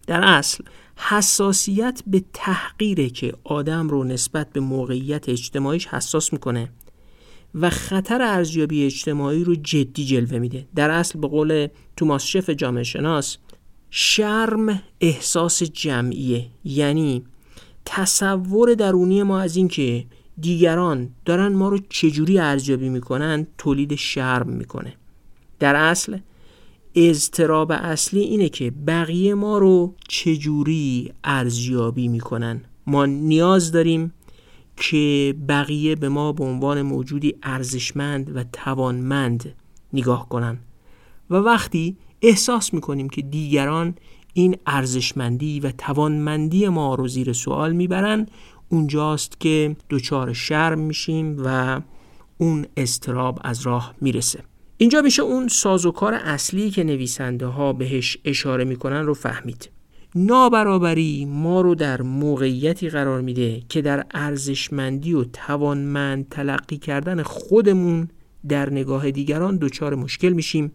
[0.08, 0.64] در اصل
[1.02, 6.70] حساسیت به تحقیره که آدم رو نسبت به موقعیت اجتماعیش حساس می‌کنه
[7.56, 10.68] و خطر ارزیابی اجتماعی رو جدی جلوه میده.
[10.76, 13.38] در اصل به قول توماس شف جامعه شناس
[13.90, 17.24] شرم احساس جمعیه یعنی
[17.86, 20.06] تصور درونی ما از اینکه
[20.40, 24.94] دیگران دارن ما رو چجوری ارزیابی می‌کنن تولید شرم می‌کنه.
[25.60, 26.18] در اصل
[27.02, 32.62] اضطراب اصلی اینه که بقیه ما رو چجوری ارزیابی می‌کنن.
[32.88, 34.14] ما نیاز داریم
[34.76, 39.56] که بقیه به ما به عنوان موجودی ارزشمند و توانمند
[39.94, 40.58] نگاه کنن.
[41.30, 43.96] و وقتی احساس می‌کنیم که دیگران
[44.34, 48.26] این ارزشمندی و توانمندی ما رو زیر سوال می‌برن
[48.70, 51.82] اونجاست که دچار شرم میشیم و
[52.38, 54.49] اون استراب از راه می‌رسه.
[54.82, 59.70] اینجا میشه اون سازوکار اصلی که نویسنده ها بهش اشاره می‌کنن رو فهمید.
[60.16, 68.10] نابرابری ما رو در موقعیتی قرار میده که در ارزشمندی و توانمند تلقی کردن خودمون
[68.50, 70.72] در نگاه دیگران دچار مشکل میشیم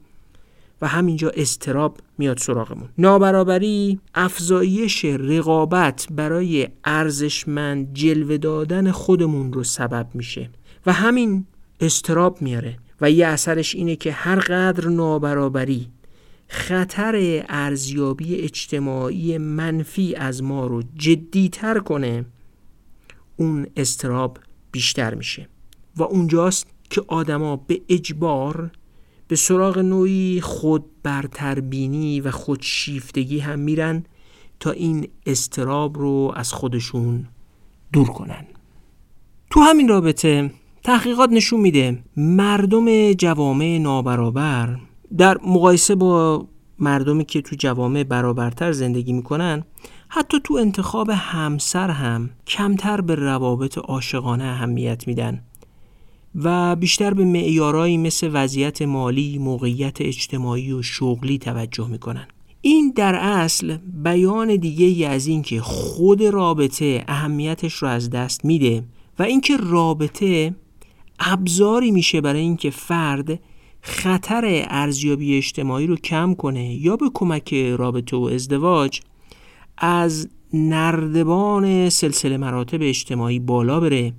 [0.82, 2.88] و همینجا استراب میاد سراغمون.
[2.98, 10.50] نابرابری افزایش رقابت برای ارزشمند جلوه دادن خودمون رو سبب میشه
[10.86, 11.46] و همین
[11.80, 12.78] استراب میاره.
[13.04, 15.88] و یه اثرش اینه که هر قدر نابرابری
[16.48, 22.24] خطر ارزیابی اجتماعی منفی از ما رو جدیتر کنه
[23.36, 24.38] اون استراب
[24.72, 25.48] بیشتر میشه.
[25.96, 28.70] و اونجاست که آدما به اجبار
[29.28, 34.04] به سراغ نوعی خود برتربینی و خودشیفتگی هم میرن
[34.60, 37.26] تا این استراب رو از خودشون
[37.92, 38.46] دور کنن.
[39.50, 40.50] تو همین رابطه
[40.84, 44.78] تحقیقات نشون میده مردم جوامع نابرابر
[45.18, 46.46] در مقایسه با
[46.78, 49.64] مردمی که تو جوامع برابرتر زندگی می‌کنن
[50.08, 55.42] حتی تو انتخاب همسر هم کمتر به روابط عاشقانه اهمیت میدن
[56.34, 62.26] و بیشتر به معیارهایی مثل وضعیت مالی، موقعیت اجتماعی و شغلی توجه می‌کنن.
[62.60, 68.44] این در اصل بیان دیگه ای از این که خود رابطه اهمیتش رو از دست
[68.44, 68.84] میده
[69.18, 70.54] و اینکه رابطه
[71.20, 73.40] ابزاری میشه برای اینکه فرد
[73.80, 79.00] خطر ارزیابی اجتماعی رو کم کنه یا به کمک رابطه و ازدواج
[79.78, 84.12] از نردبان سلسله مراتب اجتماعی بالا بره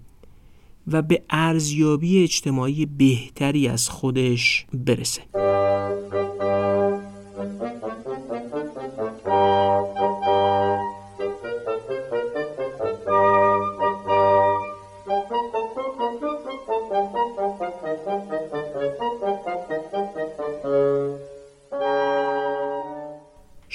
[0.88, 5.22] و به ارزیابی اجتماعی بهتری از خودش برسه.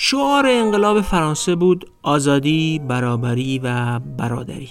[0.02, 4.68] شعار انقلاب فرانسه بود آزادی، برابری و برادری.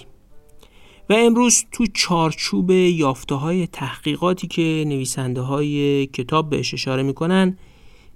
[1.10, 7.58] و امروز تو چارچوب یافته های تحقیقاتی که نویسنده های کتاب بهش اشاره می‌کنن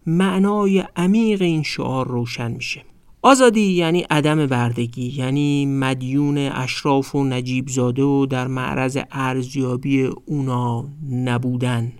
[0.06, 2.82] معنای عمیق این شعار روشن میشه.
[3.22, 10.84] آزادی یعنی عدم بردگی یعنی مدیون اشراف و نجیب زاده و در معرض ارزیابی اونا
[11.10, 11.92] نبودن.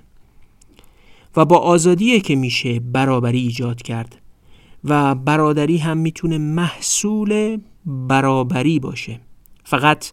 [1.37, 4.24] و با آزادی که میشه برابری ایجاد کرد.
[4.85, 9.21] و برادری هم می‌تونه محصول برابری باشه.
[9.65, 10.13] فقط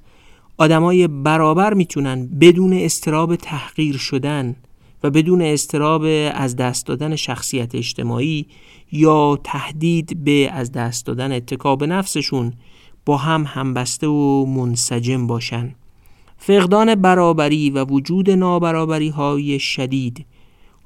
[0.57, 4.55] آدمای برابر می‌تونن بدون استراب تحقیر شدن
[5.03, 8.45] و بدون استراب از دست دادن شخصیت اجتماعی
[8.91, 12.53] یا تهدید به از دست دادن اتکاب نفسشون
[13.05, 15.75] با هم همبسته و منسجم باشن.
[16.37, 20.25] فقدان برابری و وجود نابرابری های شدید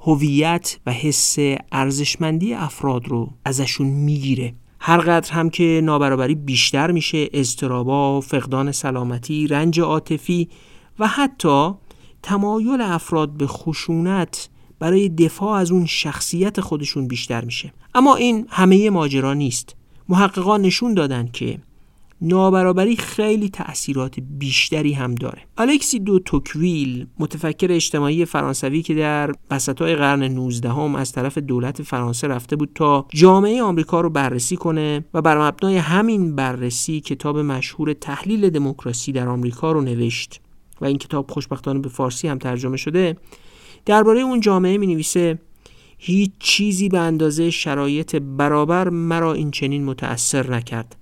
[0.07, 1.35] هویت و حس
[1.71, 4.53] ارزشمندی افراد رو ازشون می‌گیره.
[4.79, 10.49] هر قدر هم که نابرابری بیشتر میشه اضطرابا، فقدان سلامتی، رنج عاطفی
[10.99, 11.71] و حتی
[12.23, 17.73] تمایل افراد به خشونت برای دفاع از اون شخصیت خودشون بیشتر میشه.
[17.95, 19.75] اما این همه ماجرا نیست.
[20.09, 21.59] محققان نشون دادن که
[22.25, 25.41] نابرابری خیلی تأثیرات بیشتری هم داره.
[25.57, 31.81] الکسی دو توکویل متفکر اجتماعی فرانسوی که در وسطای قرن 19 هم از طرف دولت
[31.81, 37.39] فرانسه رفته بود تا جامعه آمریکا رو بررسی کنه و بر مبنای همین بررسی کتاب
[37.39, 40.41] مشهور تحلیل دموکراسی در آمریکا رو نوشت.
[40.81, 43.17] و این کتاب خوشبختانه به فارسی هم ترجمه شده.
[43.85, 45.39] درباره اون جامعه می نویسه
[45.97, 50.95] هیچ چیزی به اندازه شرایط برابر مرا این چنین متأثر نکرد.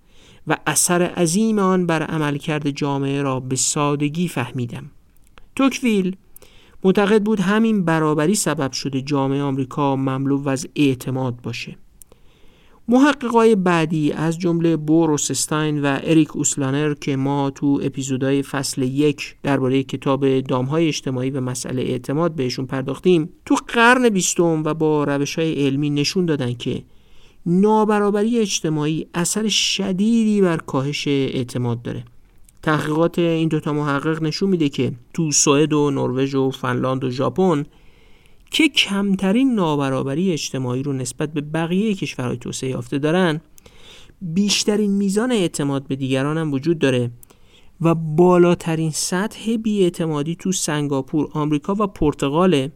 [0.47, 4.91] و اثر عظیم آن بر عملکرد جامعه را به سادگی فهمیدم.
[5.55, 6.15] توکویل
[6.83, 11.77] معتقد بود همین برابری سبب شده جامعه آمریکا مملو از اعتماد باشه.
[12.87, 19.35] محققای بعدی از جمله بور روسستاین و اریک اوسلانر که ما تو اپیزودهای فصل یک
[19.43, 25.39] درباره کتاب دامهای اجتماعی و مسئله اعتماد بهشون پرداختیم تو قرن بیستم و با روش
[25.39, 26.83] های علمی نشون دادن که
[27.45, 32.05] نابرابری اجتماعی اثر شدیدی بر کاهش اعتماد داره.
[32.63, 37.65] تحقیقات این دوتا محقق نشون میده که تو سوئد و نروژ و فنلاند و ژاپن
[38.51, 43.41] که کمترین نابرابری اجتماعی رو نسبت به بقیه کشورهای توسعه یافته دارن
[44.21, 47.11] بیشترین میزان اعتماد به دیگران هم وجود داره
[47.81, 52.71] و بالاترین سطح بیاعتمادی تو سنگاپور، آمریکا و پرتغاله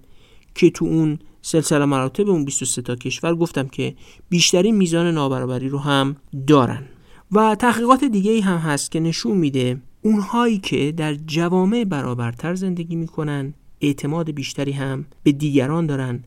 [0.56, 3.96] که تو اون سلسله مراتب اون 23 تا کشور گفتم که
[4.30, 6.16] بیشترین میزان نابرابری رو هم
[6.48, 6.84] دارن.
[7.32, 12.96] و تحقیقات دیگه ای هم هست که نشون میده اونهایی که در جوامع برابرتر زندگی
[12.96, 16.24] می‌کنن اعتماد بیشتری هم به دیگران دارن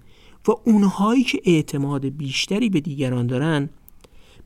[0.48, 3.68] و اونهایی که اعتماد بیشتری به دیگران دارن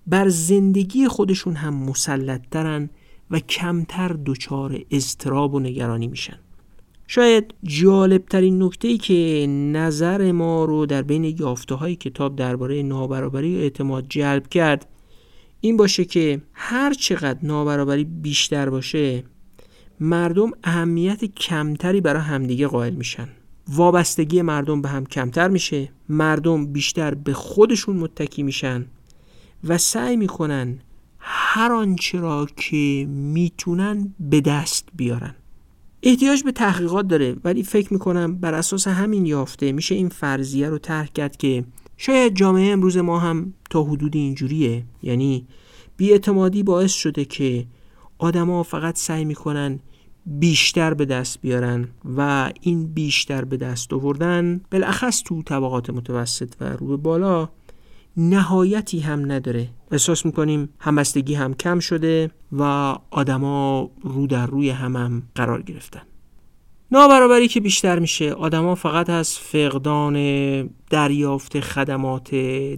[0.06, 2.56] بر زندگی خودشون هم مسلط
[3.30, 6.38] و کمتر دچار اضطراب و نگرانی میشن.
[7.06, 13.56] شاید جالبترین نکته ای که نظر ما رو در بین یافته های کتاب درباره نابرابری
[13.56, 14.88] اعتماد جلب کرد
[15.60, 19.24] این باشه که هر چقدر نابرابری بیشتر باشه
[20.00, 23.28] مردم اهمیت کمتری برای همدیگه قائل میشن.
[23.68, 28.86] وابستگی مردم به هم کمتر میشه مردم بیشتر به خودشون متکی میشن
[29.64, 30.78] و سعی می‌کنن
[31.18, 35.34] هر آنچه را که می‌تونن به دست بیارن.
[36.06, 40.78] احتیاج به تحقیقات داره ولی فکر می‌کنم بر اساس همین یافته میشه این فرضیه رو
[40.78, 41.64] طرح کرد که
[41.96, 44.84] شاید جامعه امروز ما هم تا حدود اینجوریه.
[45.02, 45.46] یعنی
[45.96, 47.66] بیاعتمادی باعث شده که
[48.18, 49.80] آدما فقط سعی می‌کنن
[50.26, 56.64] بیشتر به دست بیارن و این بیشتر به دست آوردن بالاخص تو طبقات متوسط و
[56.64, 57.48] رو بالا
[58.16, 59.68] نهایتی هم نداره.
[59.90, 62.62] احساس می‌کنیم همبستگی هم کم شده و
[63.10, 66.02] آدما رو در روی هم, هم قرار گرفتن.
[66.92, 70.14] نابرابری که بیشتر میشه آدما فقط از فقدان
[70.90, 72.34] دریافت خدمات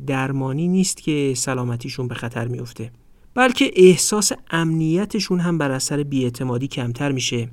[0.06, 2.90] درمانی نیست که سلامتیشون به خطر میفته
[3.34, 7.48] بلکه احساس امنیتشون هم بر اثر بیاعتمادی کمتر میشه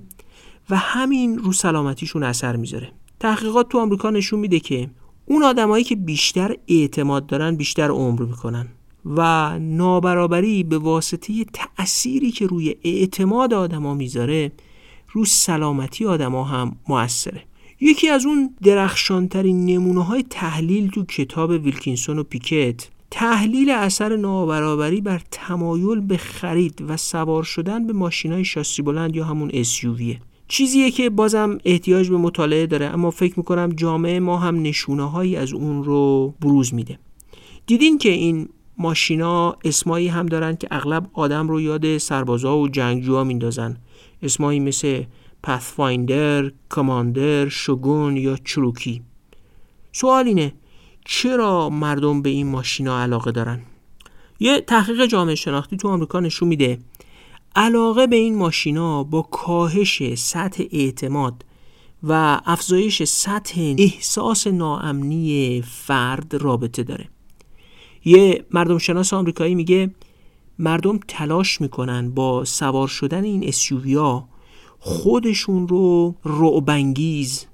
[0.69, 2.91] و همین رو سلامتیشون اثر می‌ذاره.
[3.19, 4.89] تحقیقات تو آمریکا نشون میده که
[5.25, 8.67] اون آدمایی که بیشتر اعتماد دارن بیشتر عمر می‌کنن
[9.05, 14.51] و نابرابری به واسطه تأثیری که روی اعتماد آدما می‌ذاره
[15.11, 17.43] رو سلامتی آدما هم موثره.
[17.81, 25.01] یکی از اون درخشانترین نمونه های تحلیل تو کتاب ویلکینسون و پیکت تحلیل اثر نابرابری
[25.01, 30.17] بر تمایل به خرید و سوار شدن به ماشین های شاسی بلند یا همون SUVه
[30.47, 35.35] چیزیه که بازم احتیاج به مطالعه داره اما فکر می‌کنم جامعه ما هم نشونه هایی
[35.35, 36.99] از اون رو بروز میده.
[37.65, 43.23] دیدین که این ماشینا اسمایی هم دارن که اغلب آدم رو یاد سربازا و جنگجوها
[43.23, 43.77] میندازن.
[44.23, 45.03] اسمایی مثل
[45.43, 49.01] پثفایندر، کماندر، شگون یا چروکی
[49.91, 50.53] سوال اینه
[51.05, 53.59] چرا مردم به این ماشینا علاقه دارن؟
[54.39, 56.79] یه تحقیق جامعه شناختی تو آمریکا نشون میده
[57.55, 61.45] علاقه به این ماشینا با کاهش سطح اعتماد
[62.03, 67.09] و افزایش سطح احساس ناامنی فرد رابطه داره.
[68.05, 69.91] یه مردم شناس آمریکایی میگه
[70.59, 74.27] مردم تلاش می‌کنن با سوار شدن این اسیوویا
[74.79, 77.45] خودشون رو رعبانگیز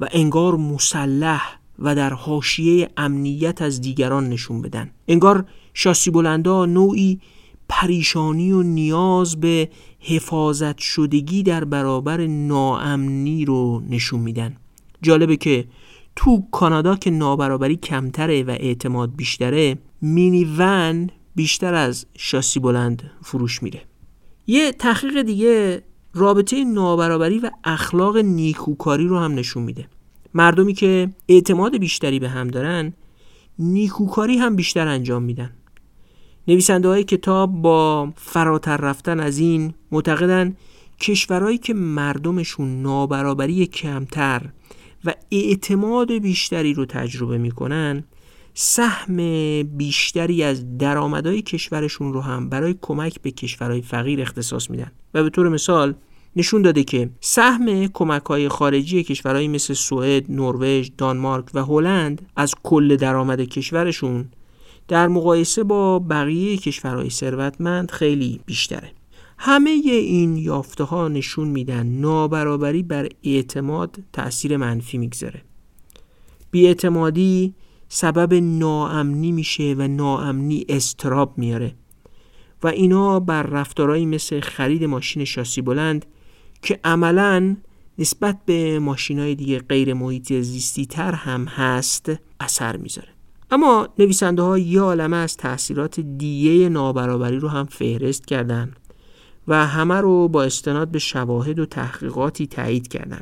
[0.00, 1.42] و انگار مسلح
[1.78, 4.90] و در حاشیه امنیت از دیگران نشون بدن.
[5.08, 7.20] انگار شاسی بلندا نوعی
[7.68, 9.68] پریشانی و نیاز به
[10.00, 14.56] حفاظت شدگی در برابر ناامنی رو نشون میدن.
[15.02, 15.64] جالبه که
[16.16, 23.62] تو کانادا که نابرابری کمتره و اعتماد بیشتره مینی ون بیشتر از شاسی بلند فروش
[23.62, 23.82] میره.
[24.46, 25.82] یه تحقیق دیگه
[26.14, 29.88] رابطه نابرابری و اخلاق نیکوکاری رو هم نشون میده.
[30.34, 32.92] مردمی که اعتماد بیشتری به هم دارن
[33.58, 35.50] نیکوکاری هم بیشتر انجام میدن.
[36.48, 40.56] نویسنده های کتاب با فراتر رفتن از این معتقدن
[41.00, 44.42] کشورهایی که مردمشون نابرابری کمتر
[45.04, 48.04] و اعتماد بیشتری رو تجربه می‌کنن
[48.54, 49.16] سهم
[49.62, 54.90] بیشتری از درآمدهای کشورشون رو هم برای کمک به کشورهای فقیر اختصاص میدن.
[55.14, 55.94] و به طور مثال
[56.36, 62.54] نشون داده که سهم کمک های خارجی کشورهایی مثل سوئد، نروژ، دانمارک و هلند از
[62.62, 64.28] کل درآمد کشورشون
[64.88, 68.92] در مقایسه با بقیه کشورهای ثروتمند خیلی بیشتره.
[69.38, 75.42] همه این یافته ها نشون میدن نابرابری بر اعتماد تأثیر منفی می‌گذاره.
[76.50, 77.54] بیاعتمادی
[77.88, 81.74] سبب ناامنی میشه و ناامنی استراب میاره
[82.62, 86.06] و اینا بر رفتارهایی مثل خرید ماشین شاسی بلند
[86.62, 87.56] که عملا
[87.98, 93.15] نسبت به ماشین های دیگه غیر محیط زیستی تر هم هست اثر می‌ذاره.
[93.50, 98.72] اما نویسنده ها یه عالمه از تاثیرات دیگه نابرابری رو هم فهرست کردن
[99.48, 103.20] و همه رو با استناد به شواهد و تحقیقاتی تایید کردن.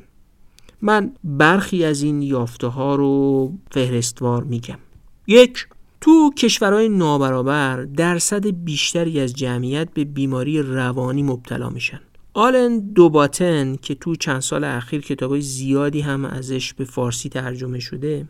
[0.82, 4.78] من برخی از این یافته ها رو فهرستوار میگم.
[5.26, 5.66] یک
[6.00, 12.00] تو کشورهای نابرابر درصد بیشتری از جمعیت به بیماری روانی مبتلا میشن.
[12.34, 18.28] آلن دوباتن که تو چند سال اخیر کتابای زیادی هم ازش به فارسی ترجمه شده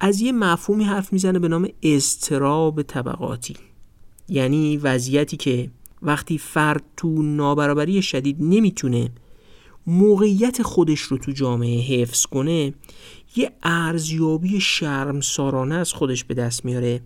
[0.00, 3.56] از یه مفهومی حرف می‌زنه به نام استراب طبقاتی.
[4.28, 5.70] یعنی وضعیتی که
[6.02, 9.10] وقتی فرد تو نابرابری شدید نمی‌تونه
[9.86, 12.74] موقعیت خودش رو تو جامعه حفظ کنه
[13.36, 17.00] یه ارزیابی شرمسارانه از خودش به دست میاره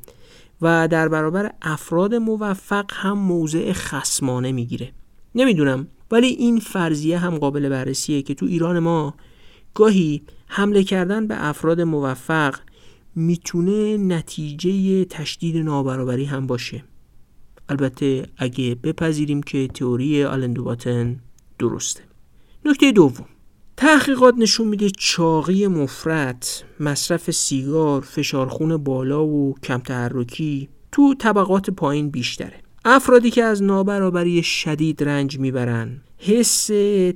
[0.62, 4.92] و در برابر افراد موفق هم موضع خسمانه می‌گیره.
[5.34, 9.14] نمی‌دونم ولی این فرضیه هم قابل بررسیه که تو ایران ما
[9.74, 12.54] گاهی حمله کردن به افراد موفق
[13.14, 16.84] می‌تونه نتیجه تشدید نابرابری هم باشه.
[17.68, 21.20] البته اگه بپذیریم که تئوری آلندوباتن
[21.58, 22.02] درسته.
[22.64, 23.26] نکته دوم.
[23.76, 26.46] تحقیقات نشون میده چاقی مفرط،
[26.80, 32.60] مصرف سیگار، فشارخون بالا و کم تحرکی تو طبقات پایین بیشتره.
[32.84, 36.66] افرادی که از نابرابری شدید رنج می‌برن حس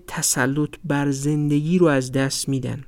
[0.06, 2.84] تسلط بر زندگی رو از دست میدن.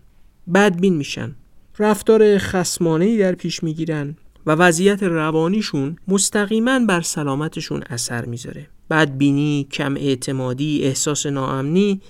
[0.55, 1.37] بدبین میشن.
[1.79, 4.16] رفتار خسمانهی در پیش می‌گیرن
[4.47, 8.68] و وضعیت روانیشون مستقیما بر سلامتشون اثر می‌ذاره.
[8.91, 12.01] بدبینی، کم اعتمادی، احساس ناامنی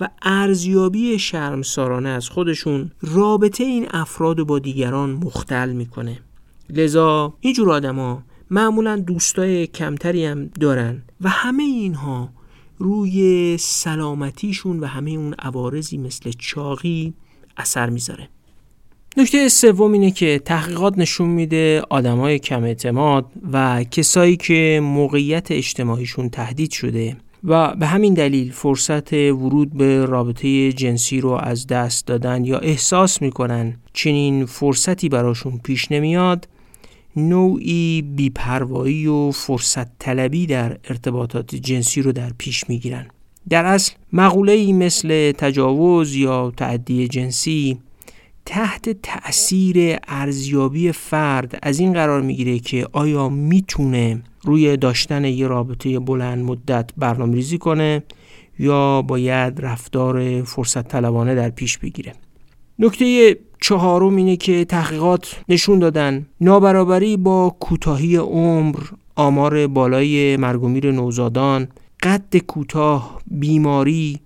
[0.00, 6.18] و ارزیابی شرمسارانه از خودشون رابطه این افراد با دیگران مختل می‌کنه.
[6.70, 12.32] لذا اینجور آدما معمولا دوستای کمتری هم دارن و همه اینها
[12.78, 17.14] روی سلامتیشون و همه اون عوارضی مثل چاقی
[17.56, 18.28] اثر می‌ذاره.
[19.16, 26.28] نکته سوم اینه که تحقیقات نشون میده آدمای کم اعتماد و کسایی که موقعیت اجتماعیشون
[26.28, 32.44] تهدید شده و به همین دلیل فرصت ورود به رابطه جنسی رو از دست دادن
[32.44, 36.48] یا احساس می‌کنن چنین فرصتی براشون پیش نمیاد
[37.16, 43.06] نوعی بیپروایی و فرصت طلبی در ارتباطات جنسی رو در پیش می‌گیرن.
[43.48, 47.78] در اصل مقوله مثل تجاوز یا تعدی جنسی
[48.48, 55.98] تحت تأثیر ارزیابی فرد از این قرار می‌گیره که آیا می‌تونه روی داشتن یه رابطه
[55.98, 58.02] بلند مدت برنامه ریزی کنه
[58.58, 62.12] یا باید رفتار فرصت طلبانه در پیش بگیره.
[62.78, 68.78] نکته چهارم اینه که تحقیقات نشون دادن نابرابری با کوتاهی عمر
[69.16, 71.68] آمار بالای مرگومیر نوزادان
[72.02, 74.20] قد کوتاه بیماری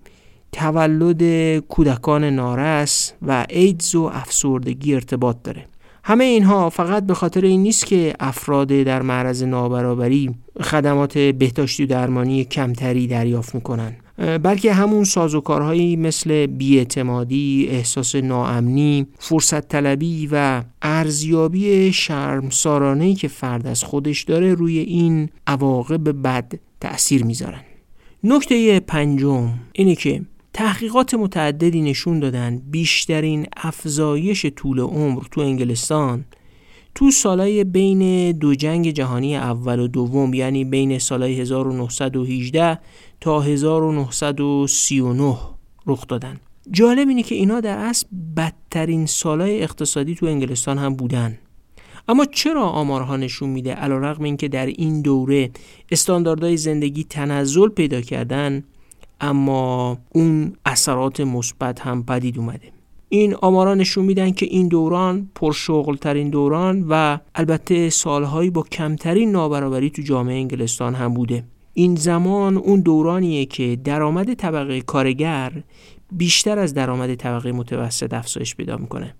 [0.53, 5.65] تولد کودکان نارس و ایدز و افسردگی ارتباط داره.
[6.03, 11.87] همه اینها فقط به خاطر این نیست که افراد در معرض نابرابری خدمات بهداشتی و
[11.87, 13.95] درمانی کمتری دریافت می‌کنن.
[14.43, 23.83] بلکه همون سازوکارهایی مثل بیاعتمادی، احساس ناامنی، فرصت طلبی و ارزیابی شرمسارانهی که فرد از
[23.83, 27.61] خودش داره روی این عواقب بد تأثیر می‌ذارن.
[28.23, 30.21] نکته پنجم اینه که
[30.53, 36.25] تحقیقات متعددی نشون دادن بیشترین افزایش طول عمر تو انگلستان.
[36.95, 42.79] تو سالهای بین دو جنگ جهانی اول و دوم یعنی بین سالهای 1918
[43.21, 45.37] تا 1939
[45.87, 46.39] رخ دادن.
[46.71, 51.37] جالب اینه که اینا در اصل بدترین سالهای اقتصادی تو انگلستان هم بودن.
[52.07, 55.51] اما چرا آمارها نشون میده علیرغم اینکه در این دوره
[55.91, 58.63] استانداردهای زندگی تنزل پیدا کردن؟
[59.23, 62.71] اما اون اثرات مثبت هم پدید اومده.
[63.09, 69.31] این آمارا نشون میدن که این دوران پرشغل ترین دوران و البته سالهایی با کمترین
[69.31, 71.43] نابرابری تو جامعه انگلستان هم بوده.
[71.73, 75.63] این زمان اون دورانیه که درآمد طبقه کارگر
[76.11, 79.15] بیشتر از درآمد طبقه متوسط افزایش پیدا می‌کنه.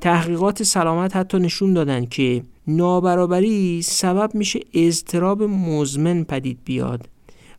[0.00, 7.08] تحقیقات سلامت حتی نشون دادن که نابرابری سبب میشه اضطراب مزمن پدید بیاد.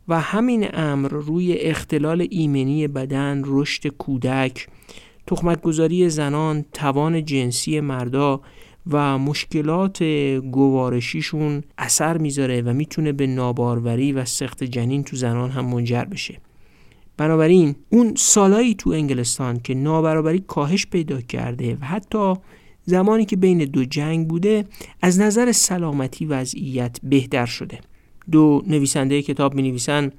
[0.08, 4.66] و همین امر روی اختلال ایمنی بدن، رشد کودک،
[5.26, 8.40] تخمتگذاری زنان، توان جنسی مردا
[8.90, 10.02] و مشکلات
[10.52, 16.40] گوارشیشون اثر می‌ذاره و می‌تونه به ناباروری و سخت جنین تو زنان هم منجر بشه.
[17.16, 22.34] بنابراین اون سالایی تو انگلستان که نابرابری کاهش پیدا کرده و حتی
[22.84, 24.64] زمانی که بین دو جنگ بوده
[25.02, 27.80] از نظر سلامتی وضعیت بهتر شده.
[28.30, 30.10] دو نویسنده کتاب می نویسن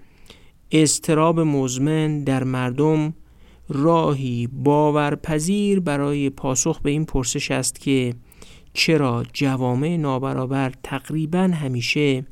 [0.71, 3.13] استراب مزمن در مردم
[3.69, 8.13] راهی باورپذیر برای پاسخ به این پرسش است که
[8.73, 12.25] چرا جوامع نابرابر تقریبا همیشه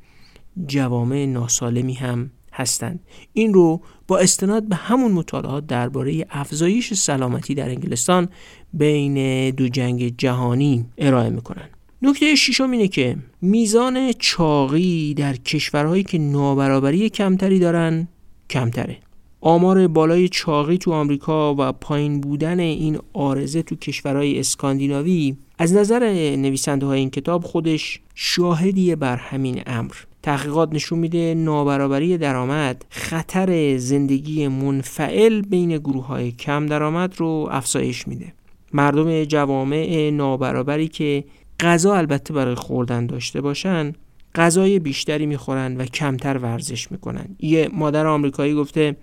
[0.67, 2.99] جوامع ناسالمی هم هستند.
[3.33, 8.29] این رو با استناد به همون مطالعات درباره افزایش سلامتی در انگلستان
[8.73, 11.69] بین دو جنگ جهانی ارائه می‌کنن.
[12.01, 18.07] نکته ششم اینه که میزان چاقی در کشورهایی که نابرابری کمتری دارن
[18.49, 18.97] کمتره.
[19.41, 25.99] آمار بالای چاقی تو آمریکا و پایین بودن این آرزه تو کشورهای اسکاندیناوی از نظر
[26.35, 29.93] نویسنده های این کتاب خودش شاهدیه بر همین امر.
[30.23, 38.07] تحقیقات نشون میده نابرابری درآمد خطر زندگی منفعل بین گروه های کم درآمد رو افزایش
[38.07, 38.33] میده.
[38.73, 41.23] مردم جوامع نابرابری که
[41.59, 43.93] غذا البته برای خوردن داشته باشن
[44.35, 47.35] غذای بیشتری می‌خورن و کمتر ورزش می‌کنن.
[47.39, 48.95] یه مادر آمریکایی گفته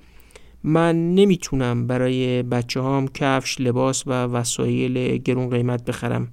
[0.63, 6.29] من نمی‌تونم برای بچه هام کفش، لباس و وسایل گرون قیمت بخرم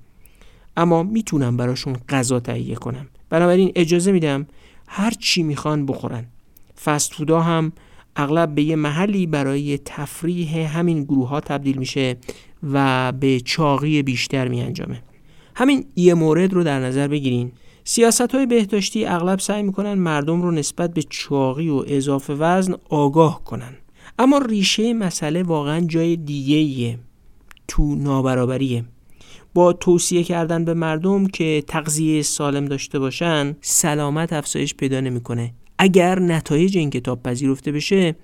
[0.78, 3.08] اما می‌تونم براشون غذا تهیه کنم.
[3.30, 4.48] بنابراین اجازه میدم
[4.88, 6.26] هر چی می‌خوان بخورن.
[6.84, 7.72] فست فودا هم
[8.16, 12.18] اغلب به یه محلی برای تفریح همین گروه ها تبدیل میشه
[12.74, 15.04] و به چاقی بیشتر میانجامه.
[15.56, 17.52] همین یه مورد رو در نظر بگیرین.
[17.84, 23.44] سیاست های بهداشتی اغلب سعی می‌کنن مردم رو نسبت به چاقی و اضافه وزن آگاه
[23.44, 23.74] کنن.
[24.20, 27.00] اما ریشه مسئله واقعا جای دیگه
[27.68, 28.86] تو نابرابریه.
[29.54, 35.54] با توصیه کردن به مردم که تغذیه سالم داشته باشن سلامت افزایش پیدا نمی‌کنه.
[35.78, 38.16] اگر نتایج این کتاب پذیرفته بشه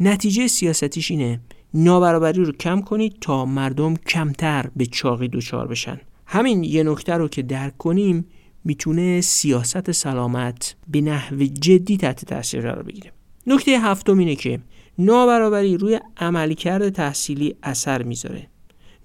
[0.00, 1.40] نتیجه سیاستیش اینه.
[1.74, 6.00] نابرابری رو کم کنید تا مردم کمتر به چاقی دچار بشن.
[6.32, 8.26] همین یه نکته رو که درک کنیم
[8.64, 13.12] می‌تونه سیاست سلامت به نحو جدی تحت تاثیر قرار بگیره.
[13.46, 14.60] نکته هفتم اینه که
[14.98, 18.46] نابرابری روی عملکرد تحصیلی اثر می‌ذاره.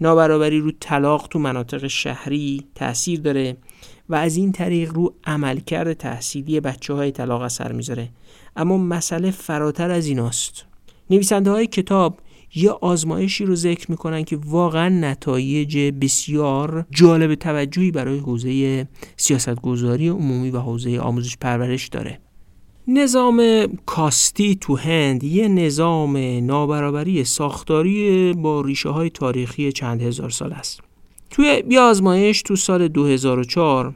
[0.01, 3.57] نابرابری رو طلاق تو مناطق شهری تاثیر داره
[4.09, 8.09] و از این طریق رو عملکرد تحصیلی بچه های طلاق اثر می‌ذاره.
[8.55, 10.65] اما مسئله فراتر از ایناست.
[11.09, 12.19] نویسنده های کتاب
[12.55, 18.87] یه آزمایشی رو ذکر می‌کنن که واقعا نتایج بسیار جالب توجهی برای حوزه
[19.17, 22.19] سیاستگذاری عمومی و حوزه آموزش پرورش داره.
[22.87, 30.53] نظام کاستی تو هند یه نظام نابرابری ساختاری با ریشه های تاریخی چند هزار سال
[30.53, 30.79] است.
[31.29, 33.95] توی یه آزمایش تو سال 2004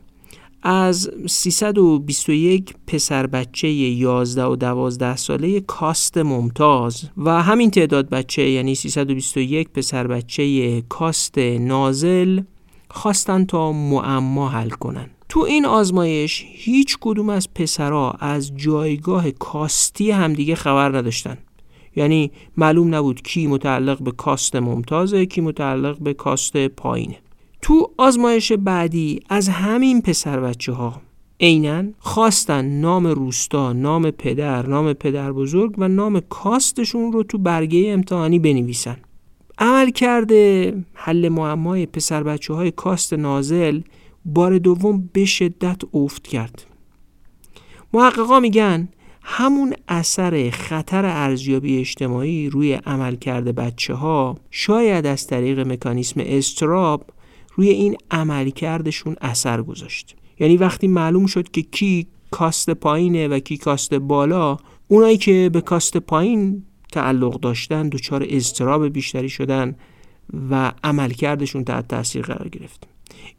[0.64, 8.76] از 321 پسر بچه 11 و 12 ساله کاست ممتاز و همین تعداد بچه یعنی
[8.76, 12.42] 321 پسر بچه کاست نازل
[12.92, 15.10] خواستن تا معما حل کنن.
[15.30, 21.38] تو این آزمایش هیچ کدوم از پسرها از جایگاه کاستی همدیگه خبر نداشتن.
[21.96, 27.18] یعنی معلوم نبود کی متعلق به کاست ممتازه کی متعلق به کاست پایینه.
[27.62, 31.02] تو آزمایش بعدی از همین پسر بچه ها
[31.40, 37.92] عینا خواستن نام روستا، نام پدر، نام پدر بزرگ و نام کاستشون رو تو برگه
[37.94, 38.98] امتحانی بنویسن.
[39.60, 43.82] عمل کرده حل معمای پسر بچه های کاست نازل
[44.26, 46.66] بار دوم به شدت افت کرد.
[47.94, 48.90] محققا میگن
[49.22, 57.06] همون اثر خطر ارزیابی اجتماعی روی عملکرد بچه ها شاید از طریق مکانیسم استراب
[57.60, 60.16] روی این عملکردشون اثر گذاشت.
[60.40, 64.58] یعنی وقتی معلوم شد که کی کاست پایینه و کی کاست بالا
[64.88, 69.76] اونایی که به کاست پایین تعلق داشتن دچار اضطراب بیشتری شدن
[70.50, 72.88] و عملکردشون تحت تاثیر قرار گرفت.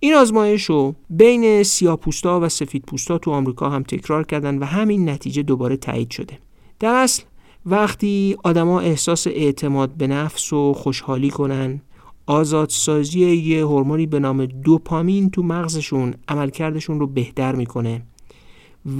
[0.00, 5.08] این آزمایش رو بین سیاپوستا و سفید پوستا تو آمریکا هم تکرار کردن و همین
[5.08, 6.38] نتیجه دوباره تایید شده.
[6.80, 7.22] در اصل
[7.66, 11.80] وقتی آدما احساس اعتماد به نفس و خوشحالی کنن
[12.30, 18.02] آزادسازی یه هورمونی به نام دوپامین تو مغزشون عملکردشون رو بهتر می‌کنه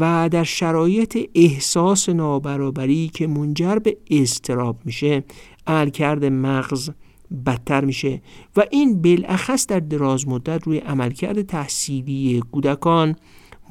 [0.00, 5.24] و در شرایط احساس نابرابری که منجر به استراب میشه
[5.66, 6.90] عملکرد مغز
[7.46, 8.22] بدتر میشه
[8.56, 13.16] و این بالاخص در دراز مدت روی عملکرد تحصیلی کودکان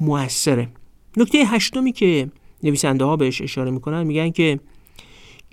[0.00, 0.68] موثره.
[1.16, 2.30] نکته هشتمی که
[2.62, 4.60] نویسنده ها بهش اشاره می‌کنن میگن که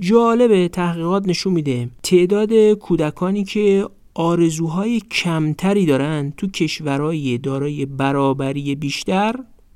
[0.02, 3.88] جالب تحقیقات نشون میده تعداد کودکانی که
[4.20, 9.36] آرزوهای کمتری دارن تو کشورهای دارای برابری بیشتر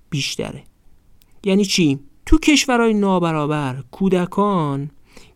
[0.09, 0.63] بیشتره.
[1.43, 4.91] یعنی چی؟ تو کشورهای نابرابر کودکان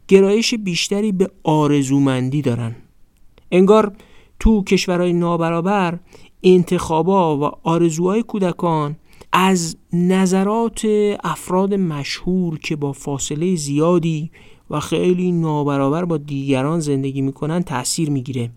[0.08, 2.76] گرایش بیشتری به آرزومندی دارن.
[3.52, 3.96] انگار
[4.40, 6.00] تو کشورهای نابرابر
[6.44, 8.96] انتخابا و آرزوهای کودکان
[9.32, 10.88] از نظرات
[11.24, 14.32] افراد مشهور که با فاصله زیادی
[14.70, 18.52] و خیلی نابرابر با دیگران زندگی می‌کنن تاثیر می‌گیره.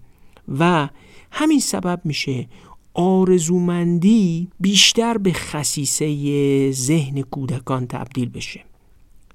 [0.58, 0.88] و
[1.30, 2.48] همین سبب میشه
[2.94, 8.64] آرزومندی بیشتر به خصیصه ذهن کودکان تبدیل بشه.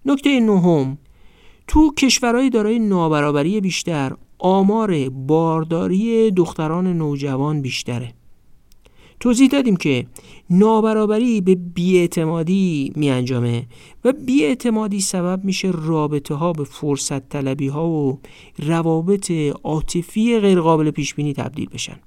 [0.05, 0.97] نکته نهم
[1.67, 8.13] تو کشورهای دارای نابرابری بیشتر آمار بارداری دختران نوجوان بیشتره.
[9.23, 10.05] توضیح دادیم که
[10.49, 13.65] نابرابری به بیاعتمادی می انجامه
[14.05, 18.19] و بیاعتمادی سبب میشه رابطه ها به فرصت طلبی ها و
[18.59, 19.31] روابط
[19.63, 21.99] عاطفی غیرقابل پیش بینی تبدیل بشن.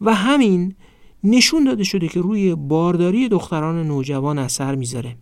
[0.00, 0.74] و همین
[1.24, 5.16] نشون داده شده که روی بارداری دختران نوجوان اثر می‌ذاره.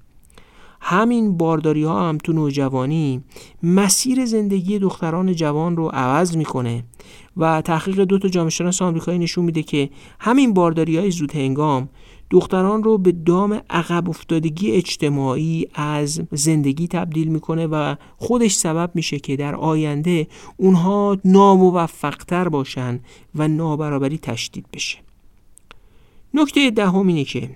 [0.85, 3.23] همین بارداری ها هم تو نوجوانی
[3.63, 6.85] مسیر زندگی دختران جوان رو عوض می‌کنه
[7.37, 11.89] و تحقیق دو تا جامعه شناس آمریکایی نشون میده که همین بارداری های زود هنگام
[12.31, 19.19] دختران رو به دام عقب افتادگی اجتماعی از زندگی تبدیل می‌کنه و خودش سبب میشه
[19.19, 20.27] که در آینده
[20.57, 23.01] اونها ناموفقتر باشن
[23.35, 24.99] و نابرابری تشدید بشه.
[26.35, 27.51] نکته دهم اینه که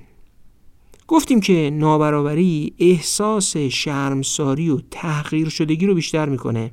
[1.09, 6.71] گفتیم که نابرابری احساس شرمساری و تحقیر شدگی رو بیشتر می‌کنه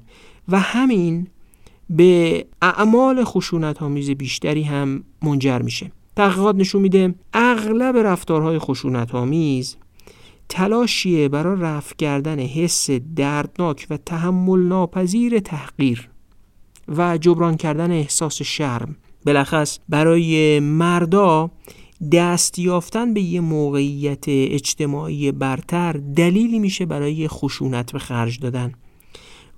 [0.47, 1.27] و همین
[1.89, 5.91] به اعمال خشونت آمیز بیشتری هم منجر میشه.
[6.15, 9.77] تحقیقات نشون میده اغلب رفتارهای خشونت آمیز
[10.49, 16.09] تلاشیه برای رفع کردن حس دردناک و تحمل ناپذیر تحقیر
[16.87, 18.95] و جبران کردن احساس شرم.
[19.25, 21.51] بلخص برای مردا
[22.11, 28.73] دست یافتن به یه موقعیت اجتماعی برتر دلیلی میشه برای خشونت به خرج دادن.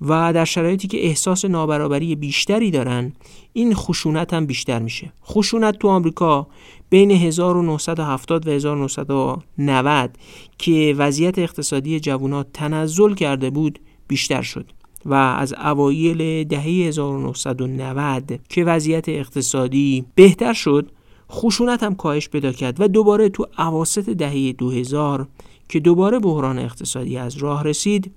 [0.01, 3.13] و در شرایطی که احساس نابرابری بیشتری دارن
[3.53, 5.13] این خشونت هم بیشتر میشه.
[5.25, 6.47] خشونت تو آمریکا
[6.89, 10.17] بین 1970 و 1990
[10.57, 14.71] که وضعیت اقتصادی جوانات تنزل کرده بود بیشتر شد.
[15.05, 20.91] و از اوایل دهه 1990 که وضعیت اقتصادی بهتر شد
[21.31, 25.27] خشونت هم کاهش پیدا کرد و دوباره تو عواست دهه 2000
[25.69, 28.11] که دوباره بحران اقتصادی از راه رسید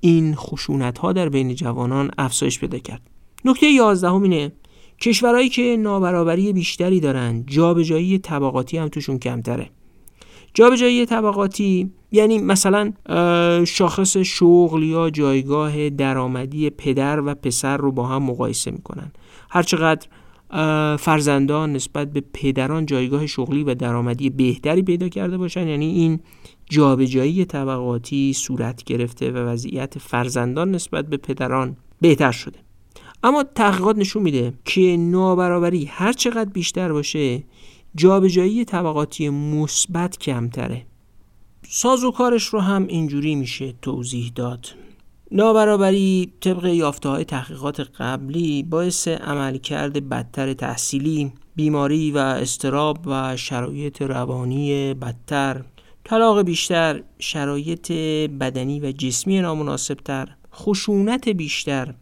[0.00, 3.02] این خشونت ها در بین جوانان افزایش پیدا کرد.
[3.44, 4.52] نکته یازدهم اینه
[5.00, 9.70] کشورهایی که نابرابری بیشتری دارن جابجایی طبقاتی هم توشون کمتره.
[10.54, 12.92] جابجایی طبقاتی یعنی مثلا
[13.64, 19.12] شاخص شغل یا جایگاه درآمدی پدر و پسر رو با هم مقایسه می‌کنن.
[19.50, 20.06] هرچقدر
[20.98, 25.68] فرزندان نسبت به پدران جایگاه شغلی و درآمدی بهتری پیدا کرده باشن.
[25.68, 26.20] یعنی این
[26.70, 32.58] جابجایی طبقاتی صورت گرفته و وضعیت فرزندان نسبت به پدران بهتر شده.
[33.22, 37.44] اما تحقیقات نشون میده که نابرابری هر چقدر بیشتر باشه
[37.94, 40.86] جابجایی طبقاتی مثبت کمتره.
[41.68, 44.66] سازوکارش رو هم اینجوری میشه توضیح داد.
[45.32, 54.02] نابرابری طبق یافته های تحقیقات قبلی باعث عملکرد بدتر تحصیلی بیماری و استراب و شرایط
[54.02, 55.64] روانی بدتر.
[56.04, 57.92] طلاق بیشتر شرایط
[58.40, 61.94] بدنی و جسمی نامناسبتر خشونت بیشتر.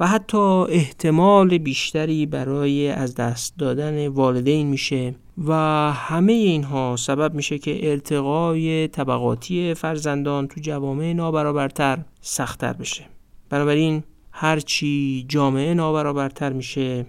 [0.00, 0.38] و حتی
[0.68, 5.14] احتمال بیشتری برای از دست دادن والدین میشه
[5.46, 5.52] و
[5.92, 13.04] همه اینها سبب میشه که ارتقای طبقاتی فرزندان تو جوامع نابرابرتر سختتر بشه.
[13.50, 17.06] بنابراین هرچی جامعه نابرابرتر میشه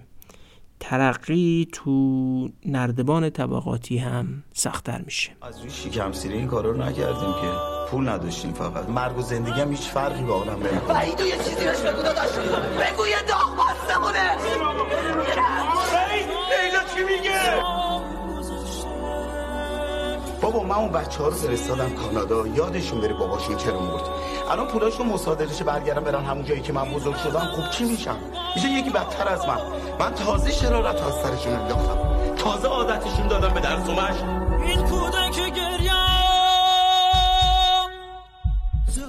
[0.80, 5.30] ترقی تو نردبان طبقاتی هم سختتر میشه.
[5.42, 7.50] از روی شکم سیره این کارا رو نکردیم که.
[7.90, 8.88] پول نداشتیم فقط.
[8.88, 10.94] مرگ و زندگی هم هیچ فرقی با آدم نمی‌کنه.
[10.94, 12.28] وحید یه چیزی بهش بگو داداش.
[12.28, 14.36] بگو یه داغ بستمونه
[16.64, 17.40] لیلا چی میگه؟
[20.40, 22.46] بابا من اون بچه ها رو فرستادم کانادا.
[22.46, 24.02] یادشون بره باباشون چرا مرد.
[24.50, 27.46] الان پولاشون مصادرهش برگردم برن همون جایی که من بزرگ شدم.
[27.54, 28.16] خوب چی میشم؟
[28.56, 29.58] میشه یکی بدتر از من.
[30.00, 31.98] من تازه شرارت از سرشون انداختم.
[32.36, 34.00] تازه عادتشون دادم به درس و
[34.62, 35.92] این کودک گریه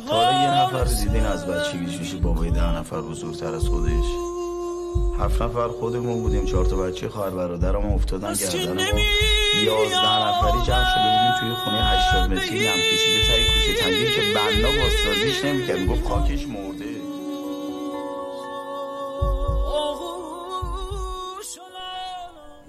[0.10, 4.06] تا یه نفر دیدین از بچگیش میشه بابای ده نفر بزرگتر از خودش؟
[5.20, 9.00] هفت نفر خودمون بودیم چهار تا بچه خواهر برادرم افتادن گردن ما.
[9.64, 14.22] یازده نفری جمع شده بودیم توی خونه 80 متری نم کشیده تایی کوچه تنگی که
[14.36, 15.80] بنا بازسازیش نمی‌کرد.
[15.80, 16.71] می‌گفت خاکش مرده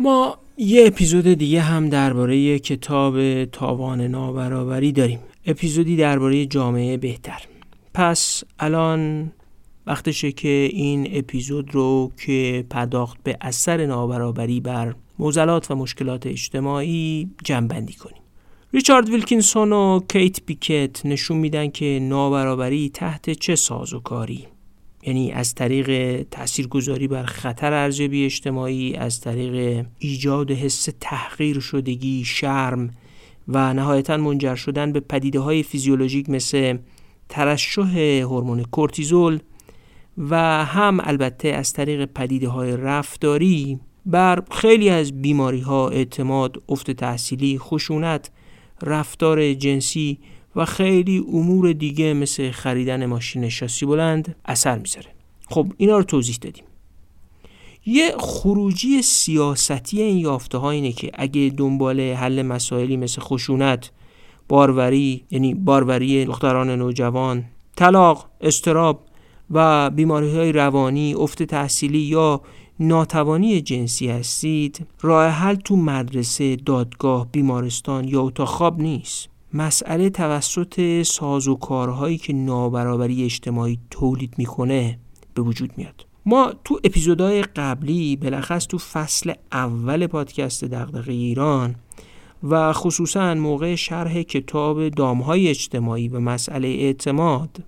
[0.03, 5.19] ما یه اپیزود دیگه هم درباره کتاب تاوان نابرابری داریم.
[5.47, 7.43] اپیزودی درباره جامعه بهتر.
[7.95, 9.33] پس الان
[9.87, 17.31] وقتشه که این اپیزود رو که پرداخت به اثر نابرابری بر موزلات و مشکلات اجتماعی
[17.45, 18.23] جمعبندی کنیم.
[18.75, 24.47] ریچارد ویلکینسون و کیت بیکت نشون میدن که نابرابری تحت چه سازوکاری
[25.03, 32.91] یعنی از طریق تاثیرگذاری بر خطر ارزیابی اجتماعی از طریق ایجاد حس تحقیر شدگی شرم
[33.49, 36.79] و نهایتا منجر شدن به پدیده های فیزیولوژیک مثل
[37.29, 39.39] ترشح هورمون کورتیزول
[40.19, 46.91] و هم البته از طریق پدیده های رفتاری بر خیلی از بیماری ها اعتماد، افت
[46.91, 48.31] تحصیلی، خشونت،
[48.83, 50.19] رفتار جنسی
[50.57, 55.09] و خیلی امور دیگه مثل خریدن ماشین شاسی بلند اثر می‌ذاره.
[55.49, 56.65] خب اینا رو توضیح دادیم.
[57.87, 63.91] یه خروجی سیاستی این یافته ها اینه که اگه دنبال حل مسائلی مثل خشونت
[64.49, 67.45] باروری یعنی باروری دختران نوجوان
[67.77, 69.05] طلاق استراب
[69.51, 72.41] و بیماری های روانی افت تحصیلی یا
[72.81, 79.32] ناتوانی جنسی هستید راه حل تو مدرسه دادگاه بیمارستان یا اتاق خواب نیست.
[79.55, 84.99] مسئله توسط سازوکارهایی که نابرابری اجتماعی تولید می‌کنه
[85.35, 86.07] به وجود میاد.
[86.27, 91.75] ما تو اپیزودهای قبلی بلخص تو فصل اول پادکست دغدغه ایران
[92.43, 97.65] و خصوصا موقع شرح کتاب دامهای اجتماعی و مسئله اعتماد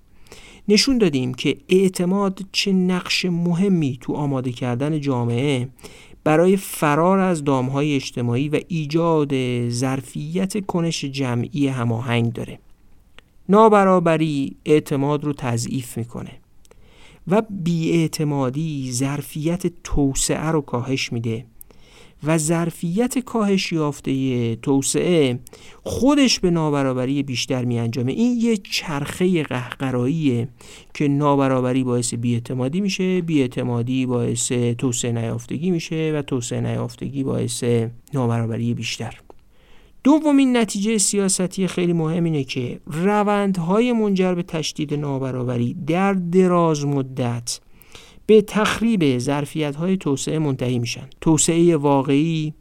[0.67, 5.69] نشون دادیم که اعتماد چه نقش مهمی تو آماده کردن جامعه
[6.25, 9.31] برای فرار از دامهای اجتماعی و ایجاد
[9.69, 12.59] ظرفیت کنش جمعی هماهنگ داره.
[13.49, 16.31] نابرابری اعتماد رو تضعیف می‌کنه
[17.27, 21.45] و بیاعتمادی ظرفیت توسعه رو کاهش میده.
[22.23, 25.39] و ظرفیت کاهش یافته توسعه
[25.83, 30.47] خودش به نابرابری بیشتر می انجامه این یه چرخه قهقراییه
[30.93, 37.63] که نابرابری باعث بیاعتمادی میشه بیاعتمادی باعث توسعه نیافتگی میشه و توسعه نیافتگی باعث
[38.13, 39.19] نابرابری بیشتر.
[40.03, 47.59] دومین نتیجه سیاستی خیلی مهم اینه که روندهای منجر به تشدید نابرابری در دراز مدت
[48.25, 51.07] به تخریب ظرفیت های توسعه منتهی میشن.
[51.21, 52.53] توسعه واقعی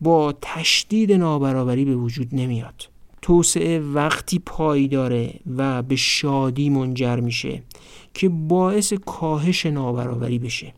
[0.00, 2.88] با تشدید نابرابری به وجود نمیاد.
[3.22, 7.62] توسعه وقتی پایداره و به شادی منجر میشه
[8.14, 10.74] که باعث کاهش نابرابری بشه.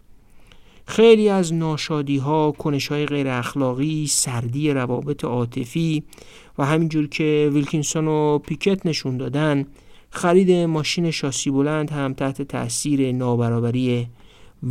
[0.87, 6.03] خیلی از ناشادی ها کنش های غیر اخلاقی سردی روابط عاطفی
[6.59, 9.66] و همینجور که ویلکینسون و پیکت نشون دادن
[10.15, 14.07] خرید ماشین شاسی بلند هم تحت تاثیر نابرابری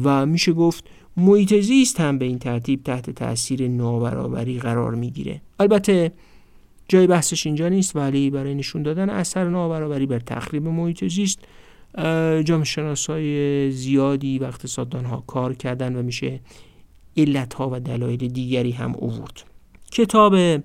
[0.03, 0.83] و میشه گفت
[1.17, 5.41] محیط زیست هم به این ترتیب تحت تاثیر نابرابری قرار می‌گیره.
[5.59, 6.11] البته
[6.87, 11.39] جای بحثش اینجا نیست ولی برای نشون دادن اثر نابرابری بر تخریب محیط زیست
[12.43, 16.39] جامعه شناسای زیادی و اقتصاددان ها کار کردن و میشه
[17.17, 19.43] علت ها و دلایل دیگری هم اوورد
[19.91, 20.63] کتاب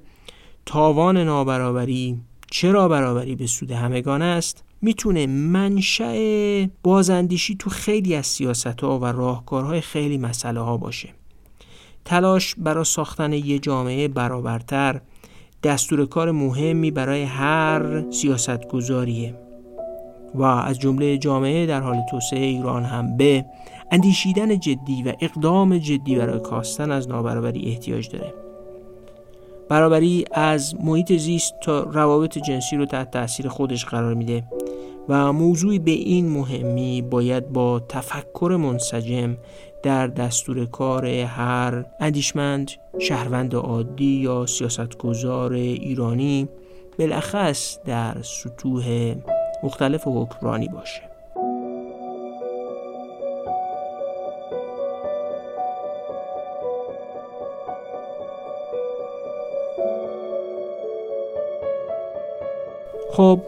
[0.66, 2.20] تاوان نابرابری
[2.50, 9.04] چرا برابری به سود همگان است؟ می‌تونه منشأ بازاندیشی تو خیلی از سیاست ها و
[9.04, 11.08] راهکارهای خیلی مسئله ها باشه.
[12.04, 15.00] تلاش برای ساختن یه جامعه برابرتر
[15.62, 19.34] دستور کار مهمی برای هر سیاست گذاریه
[20.34, 23.44] و از جمله جامعه در حال توسعه ایران هم به
[23.90, 28.47] اندیشیدن جدی و اقدام جدی برای کاستن از نابرابری احتیاج داره.
[29.68, 34.44] برابری از محیط زیست تا روابط جنسی رو تحت تاثیر خودش قرار میده
[35.08, 39.36] و موضوعی به این مهمی باید با تفکر منسجم
[39.82, 46.48] در دستور کار هر اندیشمند شهروند عادی یا سیاستگزار ایرانی
[46.98, 49.14] بالاخص در سطوح
[49.62, 51.07] مختلف حکمرانی باشه.
[63.18, 63.40] خب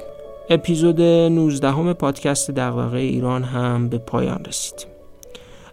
[0.51, 4.87] اپیزود 19 همه پادکست دغدغه ایران هم به پایان رسید.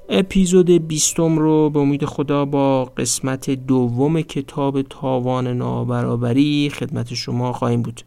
[0.10, 7.82] اپیزود بیستم رو به امید خدا با قسمت دوم کتاب تاوان نابرابری خدمت شما خواهیم
[7.82, 8.02] بود.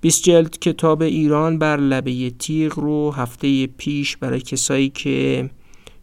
[0.00, 5.50] 20 جلد کتاب ایران بر لبه تیغ رو هفته پیش برای کسایی که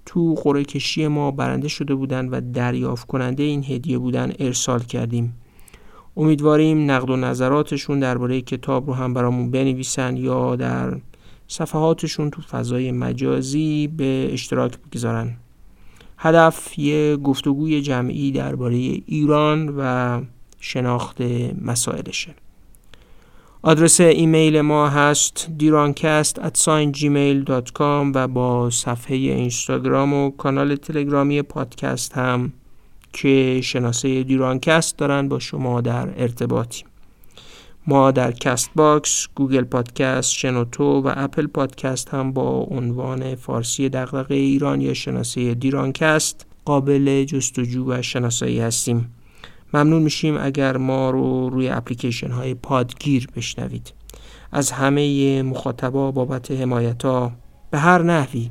[0.05, 5.33] تو قره کشی ما برنده شده بودن و دریافت کننده این هدیه بودن ارسال کردیم.
[6.17, 10.97] امیدواریم نقد و نظراتشون درباره کتاب رو هم برامون بنویسن یا در
[11.47, 15.37] صفحاتشون تو فضای مجازی به اشتراک بگذارن.
[16.17, 20.21] هدف یه گفتگوی جمعی درباره ایران و
[20.59, 21.21] شناخت
[21.61, 22.35] مسائلشه.
[23.61, 26.39] آدرس ایمیل ما هست دیرانکست
[28.15, 32.53] و با صفحه اینستاگرام و کانال تلگرامی پادکست هم
[33.17, 36.87] که شناسه دیرانکست دارن با شما در ارتباطیم
[37.87, 44.81] ما در Castbox، Google Podcast، شنوتو و Apple Podcast هم با عنوان فارسی دغدغه ایران
[44.81, 49.11] یا شناسه دیرانکست قابل جستجو و شناسایی هستیم.
[49.73, 53.93] ممنون میشیم اگر ما رو روی اپلیکیشن های پادگیر بشنوید.
[54.51, 57.03] از همه مخاطبا بابت حمایت
[57.71, 58.49] به هر نحوی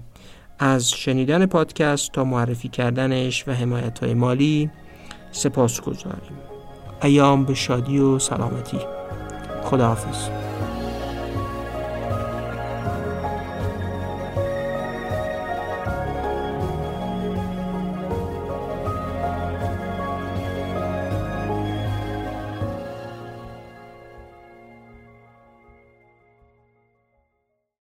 [0.59, 4.71] از شنیدن پادکست تا معرفی کردنش و حمایت های مالی
[5.33, 6.39] سپاس گذاریم
[7.03, 8.79] ایام به شادی و سلامتی.
[9.65, 10.29] خداحافظ.